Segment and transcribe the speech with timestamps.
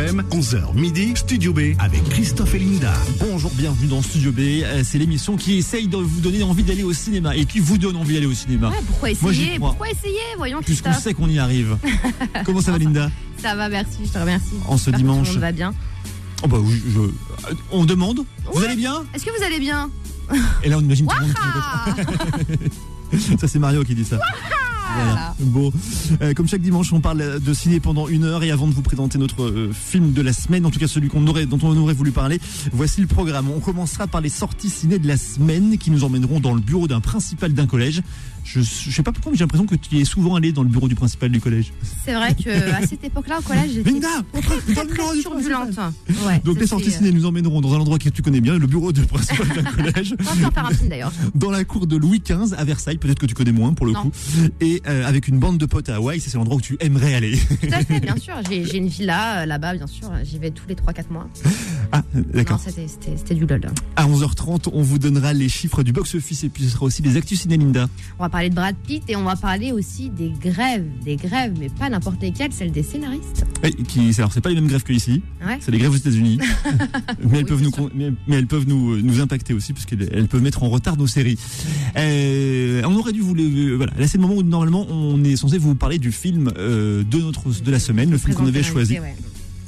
[0.00, 2.92] FM, 11h midi, Studio B avec Christophe et Linda.
[3.20, 4.38] Bonjour, bienvenue dans Studio B.
[4.62, 7.76] Euh, C'est l'émission qui essaye de vous donner envie d'aller au cinéma et qui vous
[7.76, 8.70] donne envie d'aller au cinéma.
[8.70, 9.58] Ouais, pourquoi essayer.
[9.58, 11.04] Pourquoi essayer Voyons, Puisqu'on Christophe.
[11.04, 11.76] sait qu'on y arrive.
[12.46, 14.54] Comment ça va, Linda Ça va, merci, je te remercie.
[14.66, 15.18] En ce dimanche.
[15.28, 15.74] Tout le monde va bien.
[16.44, 18.20] Oh bah je- euh, On demande
[18.54, 19.90] Vous allez bien Est-ce que vous allez bien
[20.62, 21.34] Et là, on imagine tout le monde.
[23.12, 24.18] qui Ça, c'est Mario qui dit ça.
[26.22, 28.82] Euh, comme chaque dimanche, on parle de ciné pendant une heure et avant de vous
[28.82, 32.12] présenter notre euh, film de la semaine, en tout cas celui dont on aurait voulu
[32.12, 32.40] parler,
[32.72, 33.50] voici le programme.
[33.50, 36.88] On commencera par les sorties ciné de la semaine qui nous emmèneront dans le bureau
[36.88, 38.02] d'un principal d'un collège.
[38.44, 40.62] Je, je sais pas pourquoi, mais j'ai l'impression que tu y es souvent allé dans
[40.62, 41.72] le bureau du principal du collège.
[42.04, 45.70] C'est vrai que à cette époque-là, au collège, j'étais Linda, très, très, très du turbulente.
[46.26, 48.66] Ouais, Donc les sorties ciné nous emmèneront dans un endroit que tu connais bien, le
[48.66, 50.14] bureau du principal d'un collège.
[50.18, 51.12] euh, d'ailleurs.
[51.34, 53.92] dans la cour de Louis XV à Versailles, peut-être que tu connais moins pour le
[53.92, 54.02] Non.
[54.04, 54.12] coup,
[54.60, 57.38] et euh, avec une bande de potes à Hawaï, c'est l'endroit où tu aimerais aller.
[57.38, 58.34] Tout à fait, bien sûr.
[58.48, 60.10] J'ai une villa euh, là-bas, bien sûr.
[60.24, 61.28] J'y vais tous les 3-4 mois.
[61.92, 62.60] Ah, d'accord.
[62.60, 63.60] c'était- du lol.
[63.96, 67.16] À 11h30, on vous donnera les chiffres du box-office et puis ce sera aussi des
[67.16, 67.88] actus ciné Linda.
[68.18, 70.86] On va parler de Brad Pitt et on va parler aussi des grèves.
[71.04, 73.44] Des grèves, mais pas n'importe lesquelles, celles des scénaristes.
[73.62, 75.58] Ouais, qui, alors c'est pas les mêmes grèves que ici, Ouais.
[75.60, 76.38] c'est les grèves aux États-Unis,
[77.28, 80.08] mais elles Oui, peuvent nous, mais, mais elles peuvent nous, nous impacter aussi parce qu'elles
[80.12, 81.38] elles peuvent mettre en retard nos séries.
[81.96, 85.36] Euh, on aurait dû vous, le- voilà, là c'est le moment où normalement on est
[85.36, 88.62] censé vous parler du film euh, de notre de la semaine, le film qu'on avait
[88.62, 88.98] choisi.
[89.00, 89.14] ouais.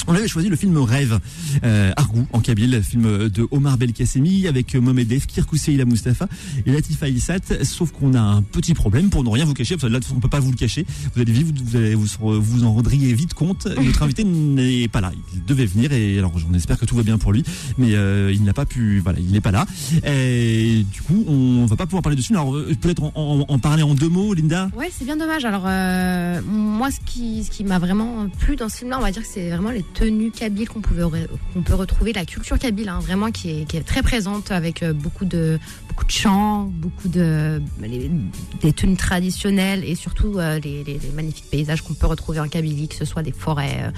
[0.09, 1.21] On avait choisi le film Rêve,
[1.65, 6.27] euh, Argou en Kabyle, film de Omar Belkacemi avec Mohamed Def, Kirkou Seila Mustafa
[6.67, 7.65] et Latifa Issat.
[7.65, 10.21] Sauf qu'on a un petit problème pour ne rien vous cacher, parce que là on
[10.21, 10.85] peut pas vous le cacher.
[11.15, 11.53] Vous allez vivre,
[11.95, 13.67] vous vous, en rendriez vite compte.
[13.67, 15.13] Notre invité n'est pas là.
[15.35, 17.45] Il devait venir et alors j'en espère que tout va bien pour lui,
[17.79, 18.99] mais euh, il n'a pas pu.
[19.01, 19.67] Voilà, il n'est pas là.
[20.05, 22.39] Et du coup, on va pas pouvoir parler de ce film.
[22.39, 24.69] Alors euh, peut-être en, en- en parler en deux mots, Linda?
[24.77, 25.45] Ouais, c'est bien dommage.
[25.45, 29.11] Alors, euh, moi, ce qui, ce qui m'a vraiment plu dans ce film-là, on va
[29.13, 31.03] dire que c'est vraiment les tenues kabyles qu'on pouvait
[31.55, 34.83] qu'on peut retrouver, la culture kabyle, hein, vraiment qui est, qui est très présente avec
[34.83, 38.11] euh, beaucoup de beaucoup de chants, beaucoup de les-
[38.63, 42.49] des tenues traditionnelles et surtout euh, les, les- les magnifiques paysages qu'on peut retrouver en
[42.49, 43.93] Kabylie, que ce soit des forêts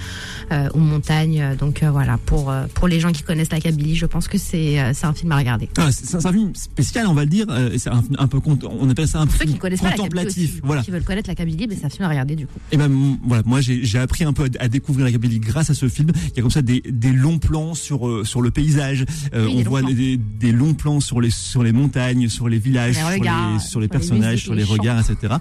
[0.51, 1.55] euh, euh, ou montagnes.
[1.57, 4.77] Donc euh, voilà, pour pour les gens qui connaissent la Kabylie, je pense que c'est
[4.93, 5.69] c'est un film à regarder.
[5.77, 7.45] Ah, c'est un film spécial, on va le dire.
[7.77, 9.95] c'est un, un peu, on appelle ça un Pour ceux film qui connaissent pas la
[9.95, 10.51] contemplatif.
[10.51, 10.81] aussi, Voilà.
[10.83, 12.59] qui veulent connaître la Kabylie, ben, c'est un film à regarder du coup.
[12.71, 12.91] Et ben
[13.25, 15.84] voilà, moi j'ai j'ai appris un peu à, à découvrir la Kabylie grâce à ce
[15.89, 16.11] film.
[16.31, 19.05] Il y a comme ça des, des longs plans sur euh, sur le paysage.
[19.33, 22.57] Euh, Oui, on voit des, des longs plans sur les sur les montagnes, sur les
[22.59, 24.73] villages, Sur les sur regards, les sur les sur les personnages, musiques, sur les chants.
[24.73, 25.33] regards, etc.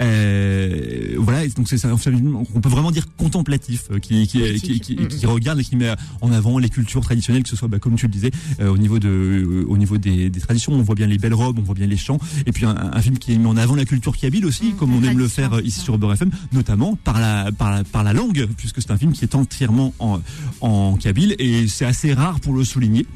[0.00, 4.80] Euh, voilà, donc c'est un film qu'on peut vraiment dire contemplatif, euh, qui qui, qui,
[4.80, 7.68] qui, Mm, qui regarde et qui met en avant les cultures traditionnelles, que ce soit
[7.68, 8.30] bah, comme tu le disais,
[8.60, 11.34] euh, au niveau de euh, au niveau des, des traditions, on voit bien les belles
[11.34, 13.74] robes, on voit bien les chants, et puis un, un film qui met en avant
[13.76, 16.96] la culture kabyle aussi, Mm, comme on aime le faire ici sur Beurre FM, notamment
[17.02, 20.20] par la, par la, par la langue, puisque c'est un film qui est entièrement en,
[20.60, 23.06] en kabyle et c'est assez rare pour le souligner.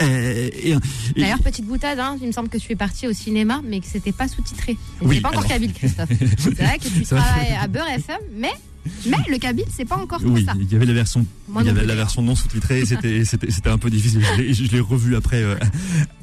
[0.00, 3.12] Euh, et, et- D'ailleurs, petite boutade, hein, il me semble que tu es parti au
[3.12, 4.78] cinéma, mais que c'était pas sous-titré.
[5.02, 5.46] Oui, Oui, pas encore.
[5.46, 6.08] Kabyle, Christophe.
[6.38, 8.52] C'est vrai que tu travailles à Beurre FM, mais,
[9.06, 10.54] mais le Kabyle, c'est pas encore oui, ça.
[10.58, 13.22] il y avait la version, Moi il y non avait la version non sous-titrée, c'était,
[13.66, 14.22] un peu difficile.
[14.36, 15.56] Je l'ai, revu après euh,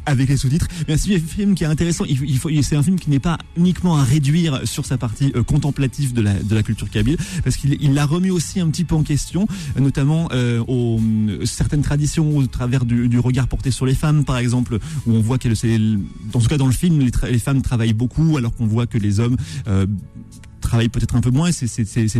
[0.05, 0.67] avec les sous-titres.
[0.87, 2.05] Mais c'est un film qui est intéressant.
[2.05, 4.97] Il, faut- il faut, c'est un film qui n'est pas uniquement à réduire sur sa
[4.97, 8.59] partie euh, contemplative de la, de la culture kabyle, parce qu'il il l'a remis aussi
[8.59, 10.99] un petit peu en question, notamment euh, aux
[11.45, 15.21] certaines traditions au travers du, du regard porté sur les femmes, par exemple, où on
[15.21, 15.79] voit que c'est,
[16.31, 19.19] dans ce cas dans le film, les, femmes travaillent beaucoup, alors qu'on voit que les
[19.19, 19.37] hommes
[20.59, 21.51] travaillent peut-être un peu moins.
[21.51, 21.67] C'est,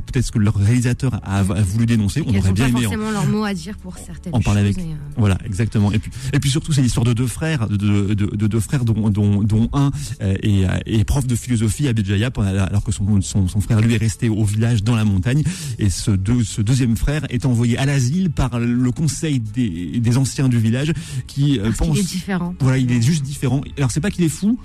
[0.01, 2.23] peut-être ce que leur réalisateur a, a voulu dénoncer.
[2.25, 2.79] On aurait bien aimé.
[2.79, 4.81] en- forcément leur mot à dire pour certaines en parler avec- euh,
[5.17, 5.91] voilà, exactement.
[5.91, 8.59] Et puis, et puis surtout, c'est l'histoire de deux frères, de, de, de- de deux
[8.59, 9.91] frères dont, dont, dont un
[10.21, 13.81] euh, est, euh, est prof de philosophie à Béjaïa, alors que son, son, son frère
[13.81, 15.43] lui est resté au village dans la montagne.
[15.77, 20.17] Et ce, deux, ce deuxième frère est envoyé à l'asile par le conseil des, des
[20.17, 20.93] anciens du village
[21.27, 21.97] qui euh, pense.
[21.97, 22.55] est différent.
[22.59, 23.61] Voilà, il est juste différent.
[23.77, 24.59] Alors c'est pas qu'il est fou,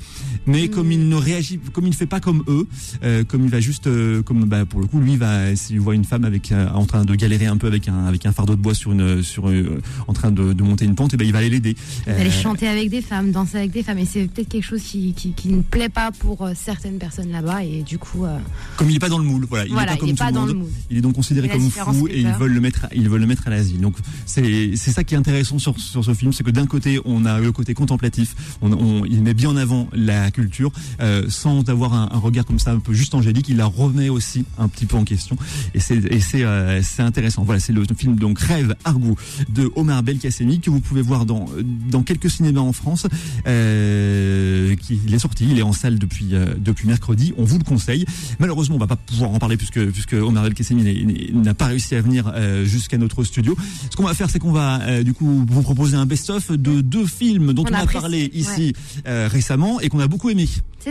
[0.47, 0.69] mais Mm.
[0.71, 2.67] comme il ne réagit, comme il ne fait pas comme eux,
[3.03, 5.95] euh, comme il va juste, euh, comme bah, pour le coup, lui va, s'il voit
[5.95, 8.55] une femme avec euh, en train de galérer un peu avec un avec un fardeau
[8.57, 11.27] de bois sur une sur euh, en train de, de monter une pente, et ben
[11.27, 11.75] il va aller l'aider.
[12.07, 14.83] D'aller Euh, chanter avec des femmes, danser avec des femmes, et c'est peut-être quelque chose
[14.83, 18.39] qui, qui, qui ne plaît pas pour certaines personnes là-bas, et du coup, euh,
[18.77, 20.25] comme il est pas dans le moule, voilà, il voilà, est pas comme il tout
[20.25, 20.49] pas dans monde.
[20.51, 20.69] le mood.
[20.91, 23.47] Il est donc considéré comme fou et ils veulent le mettre, ils veulent le mettre
[23.47, 23.81] à l'asile.
[23.81, 23.97] Donc
[24.27, 27.25] c'est c'est ça qui est intéressant sur sur ce film, c'est que d'un côté on
[27.25, 31.69] a le côté contemplatif, on, on- il met bien en avant la culture euh, sans
[31.69, 33.49] avoir un, un regard comme ça un peu juste angélique.
[33.55, 35.37] Qui la remet aussi un petit peu en question.
[35.75, 36.03] Et c'est
[36.45, 37.45] euh, intéressant.
[37.45, 39.17] Voilà, c'est le film donc Rêve Argou
[39.49, 41.47] de Omar Belkacemi que vous pouvez voir dans
[41.91, 43.07] dans quelques cinémas en France.
[43.47, 47.33] Euh, qui il est sorti, il est en salle depuis euh, depuis mercredi.
[47.37, 48.05] On vous le conseille.
[48.39, 52.01] Malheureusement, on va pas pouvoir en parler puisque puisque Omar Belkacemi n'a pas réussi à
[52.01, 53.57] venir euh, jusqu'à notre studio.
[53.91, 56.81] Ce qu'on va faire, c'est qu'on va euh, du coup vous proposer un best-of de
[56.81, 58.73] deux films dont On on, a parlé ici
[59.07, 60.49] euh, récemment et qu'on a beaucoup aimé.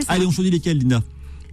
[0.08, 1.02] Allez, on choisit lesquels, Linda?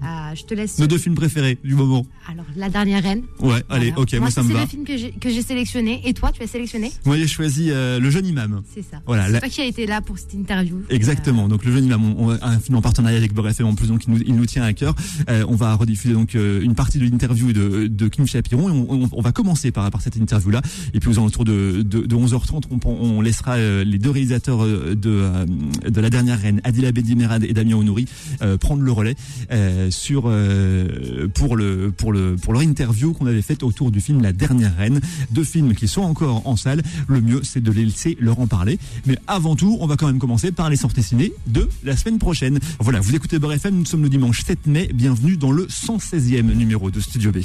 [0.04, 0.80] Ah, je te laisse.
[0.80, 2.06] Nos deux films préférés du moment.
[2.30, 3.22] Alors, La dernière reine.
[3.40, 4.62] Ouais, allez, ok, moi, ça me c'est va.
[4.62, 6.02] le film que j'ai sélectionné.
[6.06, 8.62] Et toi, tu as sélectionné Moi, j'ai choisi euh, Le Jeune Imam.
[8.74, 9.02] C'est ça.
[9.06, 10.82] Voilà, C'est la- toi qui as été là pour cette interview.
[10.90, 11.48] Exactement.
[11.48, 13.88] Donc le jeune imam, on, on a un film en partenariat avec Beurre en plus,
[13.88, 14.96] donc il nous, il nous tient à cœur.
[15.30, 19.08] Euh, on va rediffuser donc euh, une partie de l'interview de, de Kim Chapiron et
[19.12, 20.62] on, va commencer par, par cette interview là.
[20.94, 24.64] Et puis aux alentours de, de, de 11h30, on, on laissera euh, les deux réalisateurs
[24.64, 25.46] euh, de, euh,
[25.90, 28.06] de la dernière reine, Adila Bedimerad et Damien Onouri,
[28.42, 29.16] euh, prendre le relais
[29.52, 34.02] euh, sur euh, pour le pour le pour leur interview qu'on avait faite autour du
[34.02, 35.02] film La dernière reine.
[35.32, 36.82] Deux films qui sont encore en salle.
[37.08, 38.80] Le mieux, c'est de les laisser leur en parler.
[39.06, 42.20] Mais avant tout, on va quand même commencer par les sorties ciné de la semaine
[42.20, 42.60] prochaine.
[42.80, 44.90] Voilà, vous écoutez Beurre FM, nous sommes le dimanche 7 mai.
[44.94, 47.40] Bienvenue dans le 116e numéro de Studio B.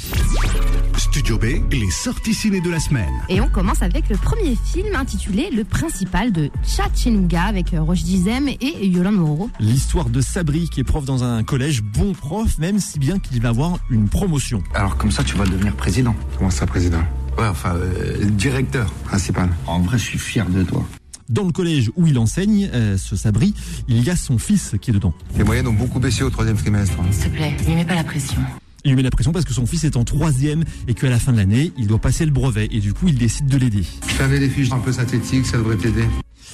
[1.17, 3.09] Studio B, les sorties ciné de la semaine.
[3.27, 8.03] Et on commence avec le premier film intitulé Le Principal de Chatchenouga avec euh, Roche
[8.03, 9.49] Dizem et Yolande Moreau.
[9.59, 13.41] L'histoire de Sabri qui est prof dans un collège, bon prof, même si bien qu'il
[13.41, 14.61] va avoir une promotion.
[14.75, 16.15] Alors comme ça, tu vas devenir président.
[16.37, 17.01] Comment ça, président?
[17.35, 18.93] Ouais, enfin, euh, directeur.
[19.05, 19.49] Principal.
[19.65, 20.85] En vrai, je suis fier de toi.
[21.29, 23.55] Dans le collège où il enseigne, euh, ce Sabri,
[23.87, 25.15] il y a son fils qui est dedans.
[25.35, 26.93] Les moyennes ont beaucoup baissé au troisième trimestre.
[27.09, 28.37] S'il te plaît, lui mets pas la pression.
[28.83, 31.19] Il lui met la pression parce que son fils est en troisième et qu'à la
[31.19, 33.83] fin de l'année, il doit passer le brevet et du coup, il décide de l'aider.
[34.07, 36.05] Je t'avais des fiches un peu synthétiques, ça devrait t'aider.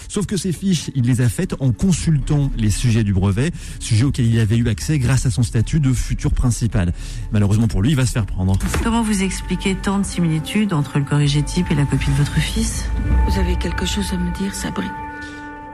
[0.07, 4.05] Sauf que ces fiches, il les a faites en consultant les sujets du brevet, sujets
[4.05, 6.93] auxquels il avait eu accès grâce à son statut de futur principal.
[7.31, 8.57] Malheureusement pour lui, il va se faire prendre.
[8.83, 12.39] Comment vous expliquez tant de similitudes entre le corrigé type et la copie de votre
[12.39, 12.85] fils?
[13.27, 14.87] Vous avez quelque chose à me dire, Sabri?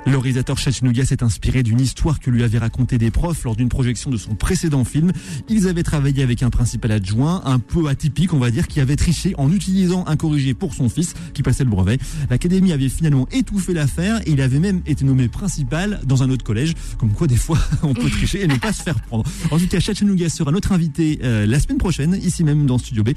[0.06, 3.70] Le réalisateur Chattanooga s'est inspiré d'une histoire que lui avaient raconté des profs lors d'une
[3.70, 5.12] projection de son précédent film.
[5.50, 8.96] Ils avaient travaillé avec un principal adjoint, un peu atypique, on va dire, qui avait
[8.96, 12.00] triché en utilisant un corrigé pour son fils qui passait le brevet.
[12.30, 16.44] L'académie avait finalement étouffé l'affaire et il avait même été nommé principal dans un autre
[16.44, 16.74] collège.
[16.98, 19.26] Comme quoi, des fois, on peut tricher et ne pas se faire prendre.
[19.52, 19.80] En tout cas,
[20.30, 23.10] sera notre invité euh, la semaine prochaine, ici même dans Studio B,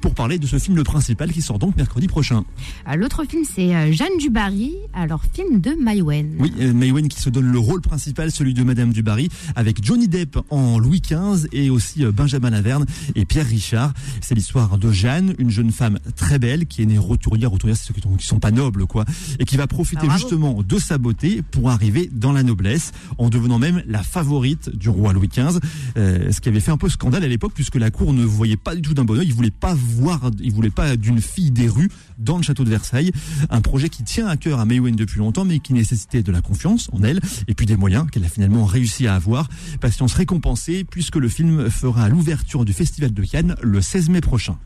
[0.00, 2.44] pour parler de ce film Le Principal qui sort donc mercredi prochain.
[2.88, 6.29] Euh, L'autre film, c'est euh, Jeanne Dubarry, alors film de Maïwen.
[6.38, 10.08] Oui, euh, Maïwen qui se donne le rôle principal, celui de Madame Dubarry, avec Johnny
[10.08, 13.92] Depp en Louis XV et aussi euh, Benjamin Laverne et Pierre Richard.
[14.20, 17.88] C'est l'histoire de Jeanne, une jeune femme très belle qui est née roturière, roturière c'est
[17.88, 19.04] ceux qui qui sont pas nobles quoi,
[19.38, 23.28] et qui va profiter Ah, justement de sa beauté pour arriver dans la noblesse, en
[23.28, 25.58] devenant même la favorite du roi Louis XV,
[25.96, 28.56] euh, ce qui avait fait un peu scandale à l'époque puisque la cour ne voyait
[28.56, 31.50] pas du tout d'un bon oeil, il voulait pas voir, il voulait pas d'une fille
[31.50, 33.12] des rues dans le château de Versailles,
[33.48, 36.40] un projet qui tient à cœur à Maïwen depuis longtemps mais qui nécessitait de la
[36.40, 39.48] confiance en elle et puis des moyens qu'elle a finalement réussi à avoir.
[39.80, 44.56] Patience récompensée puisque le film fera l'ouverture du festival de Cannes le 16 mai prochain.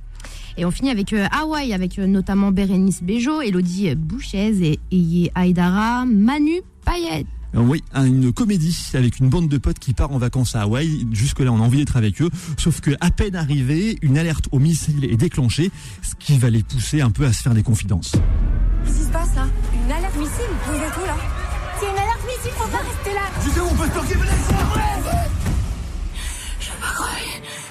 [0.56, 5.30] Et on finit avec euh, Hawaï, avec euh, notamment Bérénice Bejo, Elodie Bouchez et Eye
[5.34, 7.26] Aïdara, Manu Payet.
[7.56, 10.62] Euh, Oui, un- une comédie avec une bande de potes qui part en vacances à
[10.62, 11.06] Hawaï.
[11.12, 12.30] Jusque-là, on a envie d'être avec eux.
[12.56, 15.70] Sauf que, à peine arrivé, une alerte au missile est déclenchée,
[16.02, 18.12] ce qui va les pousser un peu à se faire des confidences.
[18.84, 19.46] Qu'est-ce qui se passe là?
[19.86, 20.32] Une alerte missile?
[20.66, 20.93] Vous êtes
[22.74, 24.24] alerte missile, faut pas rester
[25.04, 25.14] là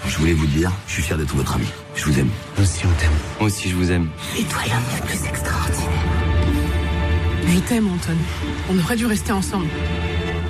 [0.05, 1.65] Je voulais vous le dire, je suis fier d'être votre ami.
[1.95, 2.29] Je vous aime.
[2.57, 3.11] Moi aussi, on t'aime.
[3.39, 4.09] Moi aussi, je vous aime.
[4.37, 5.89] Et toi l'homme le plus extraordinaire
[7.47, 8.17] Je t'aime, Anton.
[8.69, 9.67] On aurait dû rester ensemble.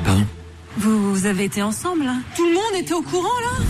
[0.05, 0.25] Pardon?
[0.77, 3.63] Vous, vous avez été ensemble, là Tout le monde était au courant là?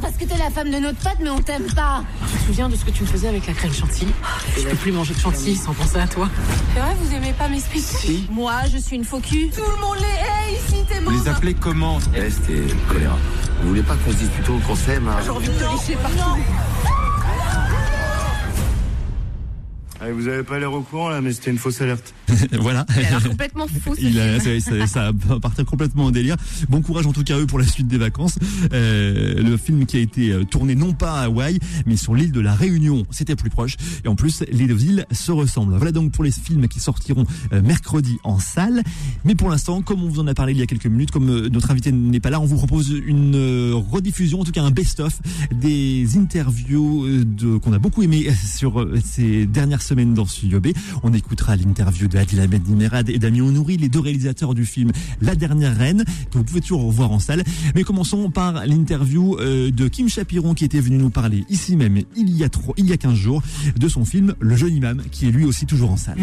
[0.00, 2.68] Parce que t'es la femme de notre pote, mais on t'aime pas Tu te souviens
[2.68, 4.12] de ce que tu me faisais avec la crème chantilly
[4.56, 6.28] Je peux plus manger de chantilly sans penser à toi.
[6.74, 8.26] C'est vrai, vous aimez pas mes speeches Si.
[8.30, 9.50] Moi, je suis une faux cul.
[9.50, 13.16] Tout le monde les hait ici, t'es Vous mort les appelez comment Eh, c'était choléra.
[13.62, 15.96] Vous voulez pas qu'on se dise plutôt qu'on s'aime hein J'ai envie de te lécher
[16.00, 16.40] partout.
[20.10, 22.14] Vous avez pas l'air au courant là, mais c'était une fausse alerte.
[22.60, 22.84] voilà.
[22.96, 23.94] Il a l'air complètement fou.
[24.00, 24.60] Il a- film.
[24.60, 26.36] ça, ça- partir complètement en délire.
[26.68, 28.38] Bon courage en tout cas à eux pour la suite des vacances.
[28.72, 32.32] Euh, le film qui a été euh, tourné non pas à Hawaï, mais sur l'île
[32.32, 33.06] de la Réunion.
[33.10, 33.76] C'était plus proche.
[34.04, 35.76] Et en plus, les deux îles se ressemblent.
[35.76, 38.82] Voilà donc pour les films qui sortiront euh, mercredi en salle.
[39.24, 41.28] Mais pour l'instant, comme on vous en a parlé il y a quelques minutes, comme
[41.30, 44.62] euh, notre invité n'est pas là, on vous propose une euh, rediffusion, en tout cas
[44.62, 45.20] un best-of
[45.52, 50.26] des interviews de qu'on a beaucoup aimé sur ces dernières semaines dans.
[51.02, 54.92] On écoutera l'interview de Adil Ahmed Nimerad et Damien Nouri, les deux réalisateurs du film
[55.20, 57.44] La Dernière Reine, que vous pouvez toujours revoir en salle.
[57.74, 62.00] Mais commençons par l'interview euh, de Kim Chapiron qui était venu nous parler ici même
[62.16, 63.42] il y a il y a 15 jours
[63.76, 66.18] de son film Le Jeune Imam, qui est lui aussi toujours en salle.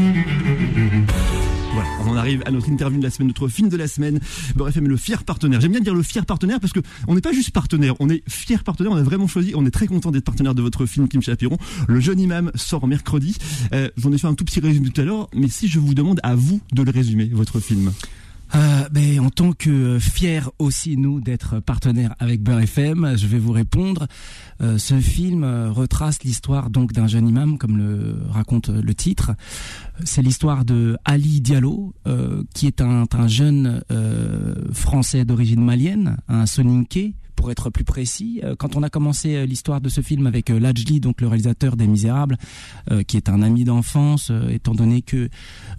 [1.73, 4.19] Voilà, on en arrive à notre interview de la semaine, notre film de la semaine.
[4.59, 5.61] FM est le fier partenaire.
[5.61, 8.23] J'aime bien dire le fier partenaire parce que on n'est pas juste partenaire, on est
[8.27, 8.91] fier partenaire.
[8.91, 11.57] On a vraiment choisi, on est très content d'être partenaire de votre film Kim Chapiron.
[11.87, 13.37] Le jeune imam sort mercredi.
[13.73, 15.93] Euh, J'en ai fait un tout petit résumé tout à l'heure, mais si je vous
[15.93, 17.91] demande à vous de le résumer, votre film.
[18.55, 23.51] Euh, en tant que fier aussi nous d'être partenaire avec Beurre FM, je vais vous
[23.51, 24.07] répondre.
[24.61, 29.31] Euh, ce film euh, retrace l'histoire donc d'un jeune imam, comme le raconte le titre.
[30.03, 36.17] C'est l'histoire de Ali Diallo, euh, qui est un, un jeune euh, français d'origine malienne,
[36.27, 38.41] un soninké pour être plus précis.
[38.43, 41.27] Euh, Quand on a commencé euh, l'histoire de ce film avec euh, Lajli, donc le
[41.27, 42.37] réalisateur des Misérables,
[43.07, 45.29] qui est un ami d'enfance, étant donné que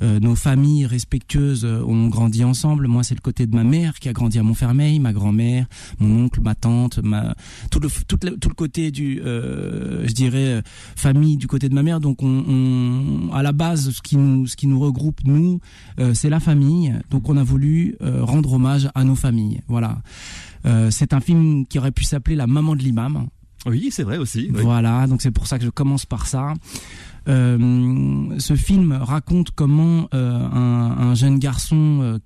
[0.01, 2.87] nos familles respectueuses ont grandi ensemble.
[2.87, 5.67] Moi, c'est le côté de ma mère qui a grandi à Montfermeil, ma grand-mère,
[5.99, 7.35] mon oncle, ma tante, ma
[7.71, 10.63] tout le tout le, tout le côté du, euh, je dirais,
[10.97, 12.01] famille du côté de ma mère.
[12.01, 15.61] Donc, on, on- à la base, ce qui nous ce qui nous regroupe nous,
[15.99, 16.95] euh, c'est la famille.
[17.11, 19.61] Donc, on a voulu euh, rendre hommage à nos familles.
[19.69, 20.01] Voilà.
[20.67, 23.29] Euh, c'est un film qui aurait pu s'appeler La maman de l'imam.
[23.67, 24.51] Oui, c'est vrai aussi.
[24.53, 24.63] oui.
[24.63, 26.55] Voilà, donc c'est pour ça que je commence par ça.
[27.29, 32.19] Euh, ce film raconte comment euh, un, un jeune garçon euh,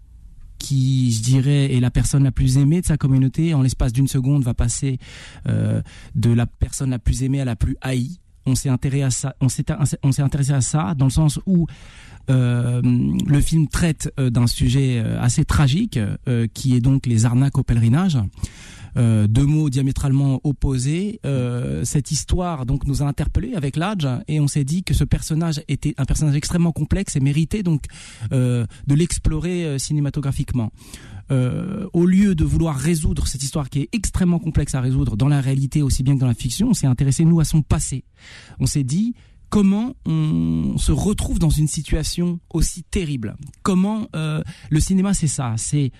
[0.59, 4.07] qui, je dirais, est la personne la plus aimée de sa communauté, en l'espace d'une
[4.09, 4.99] seconde, va passer
[5.47, 8.21] de la personne la plus aimée à la plus haïe.
[8.47, 9.37] On s'est intéressé à ça.
[9.41, 9.49] On
[10.13, 11.67] s'est intéressé à ça dans le sens où
[12.29, 17.59] le film traite euh, d'un sujet euh, assez tragique, euh, qui est donc les arnaques
[17.59, 18.19] au pèlerinage.
[18.97, 21.21] Euh, deux mots diamétralement opposés.
[21.27, 25.03] Euh, cette histoire donc nous a interpellés avec l'âge et on s'est dit que ce
[25.03, 27.87] personnage était un personnage extrêmement complexe et méritait donc
[28.33, 30.71] euh, de l'explorer euh, cinématographiquement.
[31.33, 35.29] Euh, au lieu de vouloir résoudre cette histoire qui est extrêmement complexe à résoudre dans
[35.29, 38.05] la réalité aussi bien que dans la fiction, on s'est intéressé nous à son passé.
[38.61, 39.15] On s'est dit
[39.51, 43.37] comment on se retrouve dans une situation aussi terrible?
[43.63, 45.93] Comment euh, le cinéma c'est ça, c'est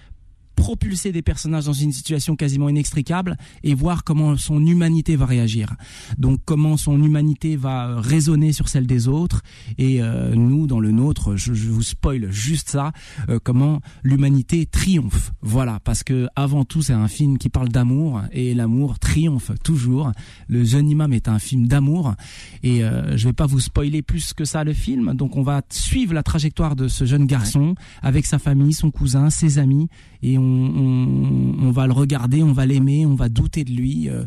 [0.55, 5.75] propulser des personnages dans une situation quasiment inextricable et voir comment son humanité va réagir.
[6.19, 9.43] Donc comment son humanité va euh, résonner sur celle des autres
[9.79, 12.93] et euh, nous dans le nôtre, je, je vous spoil juste ça,
[13.29, 15.33] euh, comment l'humanité triomphe.
[15.43, 20.13] Voilà, parce que avant tout c'est un film qui parle d'amour et l'amour triomphe toujours.
[20.49, 22.15] Le jeune imam est un film d'amour
[22.63, 25.15] et euh, je vais pas vous spoiler plus que ça le film.
[25.15, 29.31] Donc on va suivre la trajectoire de ce jeune garçon avec sa famille, son cousin,
[29.31, 29.89] ses amis
[30.33, 34.09] et on, on, on va le regarder, on va l'aimer, on va douter de lui
[34.09, 34.25] euh,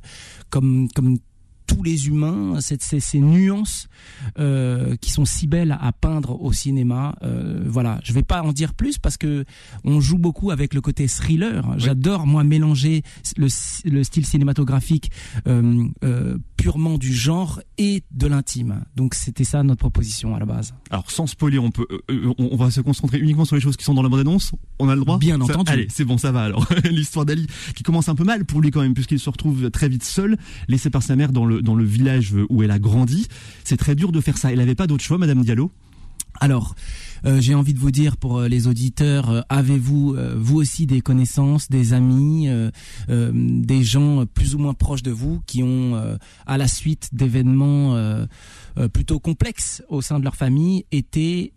[0.49, 1.17] comme comme
[1.67, 3.89] tous les humains, c'est c'est- ces nuances
[4.39, 7.13] euh, qui sont si belles à peindre au cinéma.
[7.23, 9.43] Euh, voilà, je vais pas en dire plus parce que
[9.83, 11.73] on joue beaucoup avec le côté thriller.
[11.77, 13.03] J'adore moi mélanger
[13.35, 13.47] le,
[13.89, 15.11] le style cinématographique
[15.45, 18.85] euh, purement du genre et de l'intime.
[18.95, 20.73] Donc c'était ça notre proposition à la base.
[20.89, 21.85] Alors sans spoiler, on peut,
[22.37, 24.53] on, va se concentrer uniquement sur les choses qui sont dans la bande-annonce.
[24.79, 25.17] On a le droit.
[25.17, 25.71] Bien Ça- entendu.
[25.71, 26.67] Allez, c'est bon, ça va alors.
[26.91, 29.89] L'histoire d'Ali qui commence un peu mal pour lui quand même, puisqu'il se retrouve très
[29.89, 33.27] vite seul, laissé par sa mère dans le dans le village où elle a grandi.
[33.63, 34.51] C'est très dur de faire ça.
[34.51, 35.71] Elle avait pas d'autre choix, Madame Diallo.
[36.39, 36.75] Alors,
[37.25, 40.85] euh, j'ai envie de vous dire pour euh, les auditeurs, euh, avez-vous euh, vous aussi
[40.85, 42.47] des connaissances, des amis,
[43.07, 45.99] des gens plus ou moins proches de vous qui ont,
[46.45, 47.97] à la suite d'événements
[48.93, 51.53] plutôt complexes au sein de leur famille, été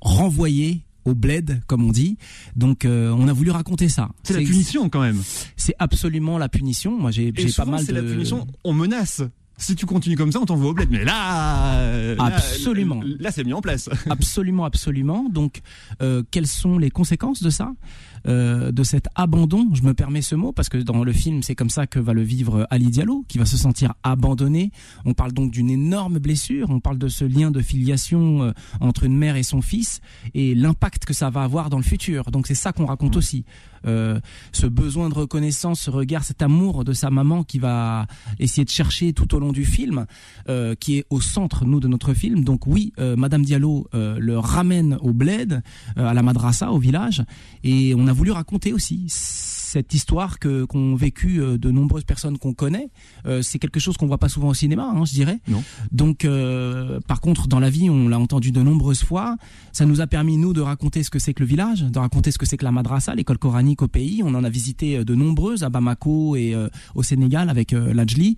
[0.00, 2.16] renvoyés au bled, comme on dit.
[2.56, 4.10] Donc, euh, on a voulu raconter ça.
[4.22, 5.20] C'est la punition quand même.
[5.56, 6.98] C'est absolument la punition.
[6.98, 8.00] Moi, j'ai pas mal c'est de.
[8.00, 8.46] la punition.
[8.64, 9.22] On menace.
[9.58, 10.90] Si tu continues comme ça, on t'envoie au bled.
[10.90, 13.00] Mais là, euh, là, Absolument.
[13.20, 13.88] Là, c'est mis en place.
[14.10, 15.28] Absolument, absolument.
[15.28, 15.60] Donc,
[16.00, 17.70] euh, quelles sont les conséquences de ça?
[18.26, 21.54] Euh, de cet abandon, je me permets ce mot parce que dans le film c'est
[21.54, 24.70] comme ça que va le vivre Ali Diallo, qui va se sentir abandonné.
[25.04, 29.04] On parle donc d'une énorme blessure, on parle de ce lien de filiation euh, entre
[29.04, 30.00] une mère et son fils
[30.34, 32.30] et l'impact que ça va avoir dans le futur.
[32.30, 33.44] Donc c'est ça qu'on raconte aussi.
[33.86, 34.20] Euh,
[34.52, 38.06] ce besoin de reconnaissance, ce regard, cet amour de sa maman qui va
[38.38, 40.06] essayer de chercher tout au long du film,
[40.48, 42.44] euh, qui est au centre, nous, de notre film.
[42.44, 45.62] Donc oui, euh, Madame Diallo le ramène au bled,
[45.96, 47.24] à la madrasa, au village,
[47.64, 49.06] et on a voulu raconter aussi
[49.72, 52.90] cette histoire que qu'ont vécu euh, de nombreuses personnes qu'on connaît.
[53.24, 55.40] Euh, c'est quelque chose qu'on voit pas souvent au cinéma, hein, je dirais.
[55.48, 55.64] Non.
[55.90, 59.38] Donc, euh, par contre, dans la vie, on l'a entendu de nombreuses fois.
[59.72, 62.30] Ça nous a permis nous de raconter ce que c'est que le village, de raconter
[62.32, 64.22] ce que c'est que la madrasa, l'école coranique au pays.
[64.22, 68.36] On en a visité euh, de nombreuses à Bamako et euh, au Sénégal avec l'Ajli.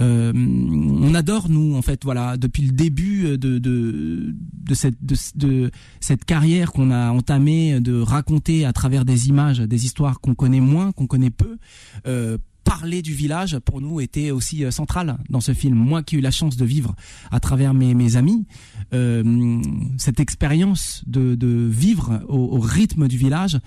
[0.00, 5.14] Euh, on adore nous en fait voilà depuis le début de de de cette de,
[5.34, 10.34] de cette carrière qu'on a entamée de raconter à travers des images des histoires qu'on
[10.34, 11.58] connaît moins qu'on connaît peu
[12.06, 12.38] euh,
[12.70, 15.74] parler du village pour nous était aussi euh, central dans ce film.
[15.74, 16.94] Moi qui ai eu la chance de vivre
[17.32, 18.46] à travers mes, mes amis,
[18.94, 19.60] euh,
[19.98, 23.58] cette expérience de, de vivre au rythme du village,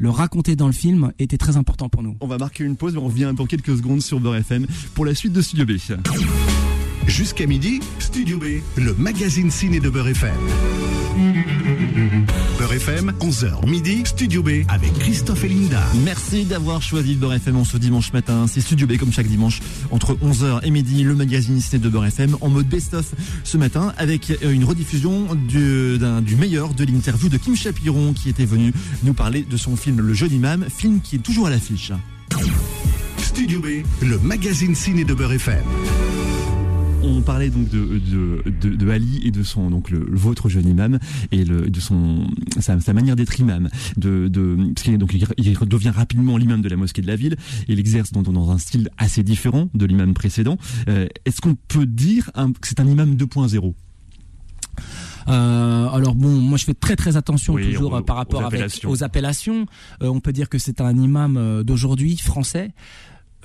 [0.00, 2.16] le raconter dans le film était très important pour nous.
[2.20, 5.04] On va marquer une pause, mais on revient dans quelques secondes sur Beurre FM pour
[5.04, 5.72] la suite de Studio B.
[7.06, 10.34] Jusqu'à midi, Studio B, le magazine ciné de Beurre FM.
[12.80, 15.82] FM, 11h midi, Studio B avec Christophe et Linda.
[16.02, 18.46] Merci d'avoir choisi Beurre FM en ce dimanche matin.
[18.48, 19.60] C'est Studio B comme chaque dimanche
[19.90, 23.12] entre 11h et midi, le magazine ciné de Beurre FM en mode best-of
[23.44, 28.30] ce matin avec euh, une rediffusion du, du meilleur de l'interview de Kim Chapiron qui
[28.30, 28.72] était venu
[29.02, 31.92] nous parler de son film Le Jeune Imam, film qui est toujours à l'affiche.
[33.18, 35.64] Studio B, le magazine ciné de Beurre FM.
[37.02, 40.68] On parlait donc de, de, de, de Ali et de son donc le, vôtre jeune
[40.68, 40.98] imam
[41.32, 42.26] et le, de son
[42.58, 46.68] sa, sa manière d'être imam de, de parce qu'il donc il, devient rapidement l'imam de
[46.68, 47.36] la mosquée de la ville
[47.68, 50.58] et il exerce dans, dans un style assez différent de l'imam précédent.
[50.88, 53.74] Euh, Est-ce qu'on peut dire un- que c'est un imam 2.0
[55.28, 58.44] Euh, alors bon, moi je fais très très attention Oui, toujours euh, par aux rapport
[58.44, 59.66] avec- aux appellations.
[60.02, 62.72] Euh, on peut dire que c'est un imam d'aujourd'hui français.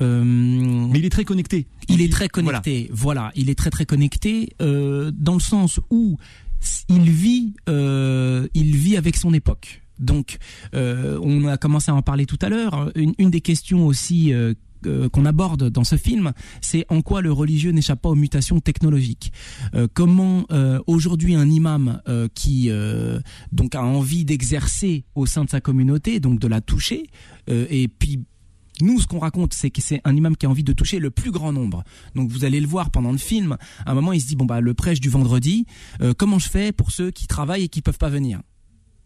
[0.02, 1.68] Euh, Mais il est très connecté.
[1.88, 2.90] il est très connecté.
[2.92, 6.18] Voilà, il est très très connecté euh, dans le sens où
[6.90, 9.82] il vit, euh, il vit avec son époque.
[10.00, 10.38] Donc,
[10.74, 12.92] euh, on a commencé à en parler tout à l'heure.
[12.96, 14.54] Une, une des questions aussi euh,
[15.12, 19.32] qu'on aborde dans ce film, c'est en quoi le religieux n'échappe pas aux mutations technologiques.
[19.74, 20.46] Euh, comment
[20.86, 22.02] aujourd'hui un imam
[22.36, 22.70] qui
[23.52, 27.10] donc a envie d'exercer au sein de sa communauté, donc de la toucher,
[27.48, 28.20] et puis
[28.82, 31.12] nous, ce qu'on raconte, c'est que c'est un imam qui a envie de toucher le
[31.12, 31.84] plus grand nombre.
[32.15, 33.58] Donc vous allez le voir pendant le film.
[33.86, 35.65] À un moment, il se dit bon bah le prêche du vendredi,
[36.01, 38.41] euh, comment je fais pour ceux qui travaillent et qui peuvent pas venir?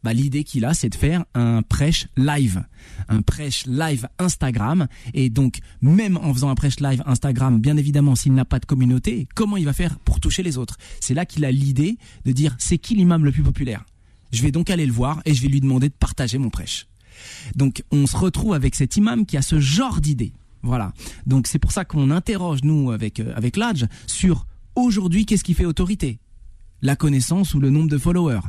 [0.04, 2.64] Bah, l'idée qu'il a, c'est de faire un prêche live,
[3.10, 4.88] un prêche live Instagram.
[5.14, 8.66] Et donc, même en faisant un prêche live Instagram, bien évidemment, s'il n'a pas de
[8.66, 10.78] communauté, comment il va faire pour toucher les autres?
[11.02, 13.86] C'est là qu'il a l'idée de dire, c'est qui l'imam le plus populaire?
[14.32, 16.89] Je vais donc aller le voir et je vais lui demander de partager mon prêche.
[17.56, 20.34] Donc, on se retrouve avec cet imam qui a ce genre d'idée.
[20.62, 20.92] Voilà.
[21.26, 24.46] Donc, c'est pour ça qu'on interroge, nous, avec, euh, avec l'Adj, sur
[24.76, 26.20] aujourd'hui, qu'est-ce qui fait autorité?
[26.82, 28.42] La connaissance ou le nombre de followers?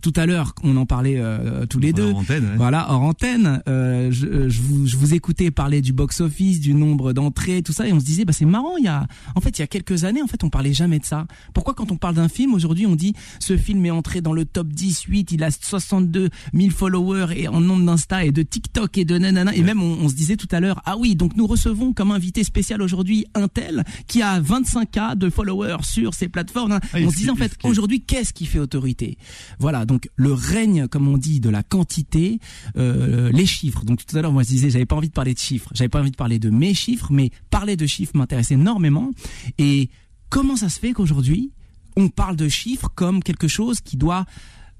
[0.00, 2.10] Tout à l'heure, on en parlait euh, tous les deux.
[2.10, 2.56] Hors antenne, ouais.
[2.56, 6.74] Voilà, hors antenne, euh, je, euh, je, vous, je vous écoutais parler du box-office, du
[6.74, 8.76] nombre d'entrées, tout ça, et on se disait, bah c'est marrant.
[8.78, 10.98] Il y a, en fait, il y a quelques années, en fait, on parlait jamais
[10.98, 11.26] de ça.
[11.54, 14.44] Pourquoi, quand on parle d'un film aujourd'hui, on dit ce film est entré dans le
[14.44, 19.04] top 18, il a 62 000 followers et en nombre d'Insta et de TikTok et
[19.04, 21.46] de nanana, et même on, on se disait tout à l'heure, ah oui, donc nous
[21.46, 26.78] recevons comme invité spécial aujourd'hui un tel qui a 25K de followers sur ses plateformes.
[26.92, 29.18] Ah, on se disait en fait, aujourd'hui, qu'est-ce qui fait autorité?
[29.58, 32.38] Voilà, donc le règne, comme on dit, de la quantité,
[32.76, 33.84] euh, les chiffres.
[33.84, 35.88] Donc tout à l'heure, moi je disais, j'avais pas envie de parler de chiffres, j'avais
[35.88, 39.10] pas envie de parler de mes chiffres, mais parler de chiffres m'intéresse énormément.
[39.58, 39.90] Et
[40.28, 41.50] comment ça se fait qu'aujourd'hui,
[41.96, 44.26] on parle de chiffres comme quelque chose qui doit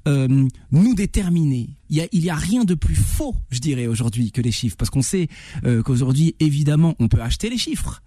[0.07, 1.71] euh, nous déterminer?
[1.91, 5.03] Il y a, rien de plus faux, je dirais aujourd'hui, que les chiffres, parce qu'on
[5.03, 5.29] sait
[5.65, 8.03] euh, qu'aujourd'hui, évidemment, on peut acheter les chiffres.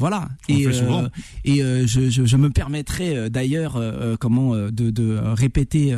[0.00, 0.28] Voilà.
[0.48, 1.08] On et euh,
[1.44, 5.96] et euh, je, je, je me permettrai euh, d'ailleurs euh, comment de, de répéter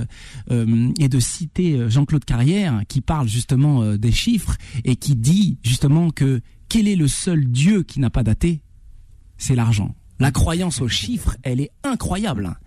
[0.50, 6.40] et de citer Jean-Claude Carrière qui parle justement des chiffres et qui dit justement que
[6.68, 8.60] quel est le seul Dieu qui n'a pas daté?
[9.38, 9.94] C'est l'argent.
[10.18, 12.58] La croyance aux chiffres, elle est incroyable.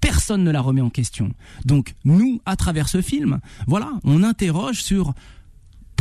[0.00, 1.32] Personne ne la remet en question.
[1.64, 5.14] Donc nous, à travers ce film, voilà, on interroge sur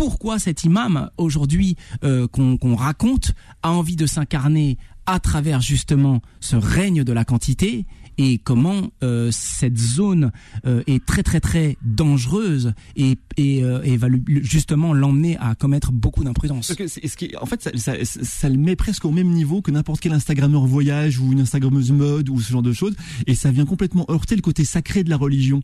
[0.02, 6.56] pourquoi cet imam aujourd'hui euh, qu'on raconte a envie de s'incarner à travers justement ce
[6.56, 7.86] règne de la quantité
[8.18, 10.32] et comment euh, cette zone
[10.66, 14.08] euh, est très très très dangereuse et, et, euh, et va
[14.42, 16.70] justement l'emmener à commettre beaucoup d'imprudence.
[16.70, 19.30] Parce que c'est- ce qui, en fait, ça, ça, ça le met presque au même
[19.30, 22.96] niveau que n'importe quel Instagrammeur voyage ou une Instagrammeuse mode ou ce genre de choses,
[23.28, 25.62] et ça vient complètement heurter le côté sacré de la religion.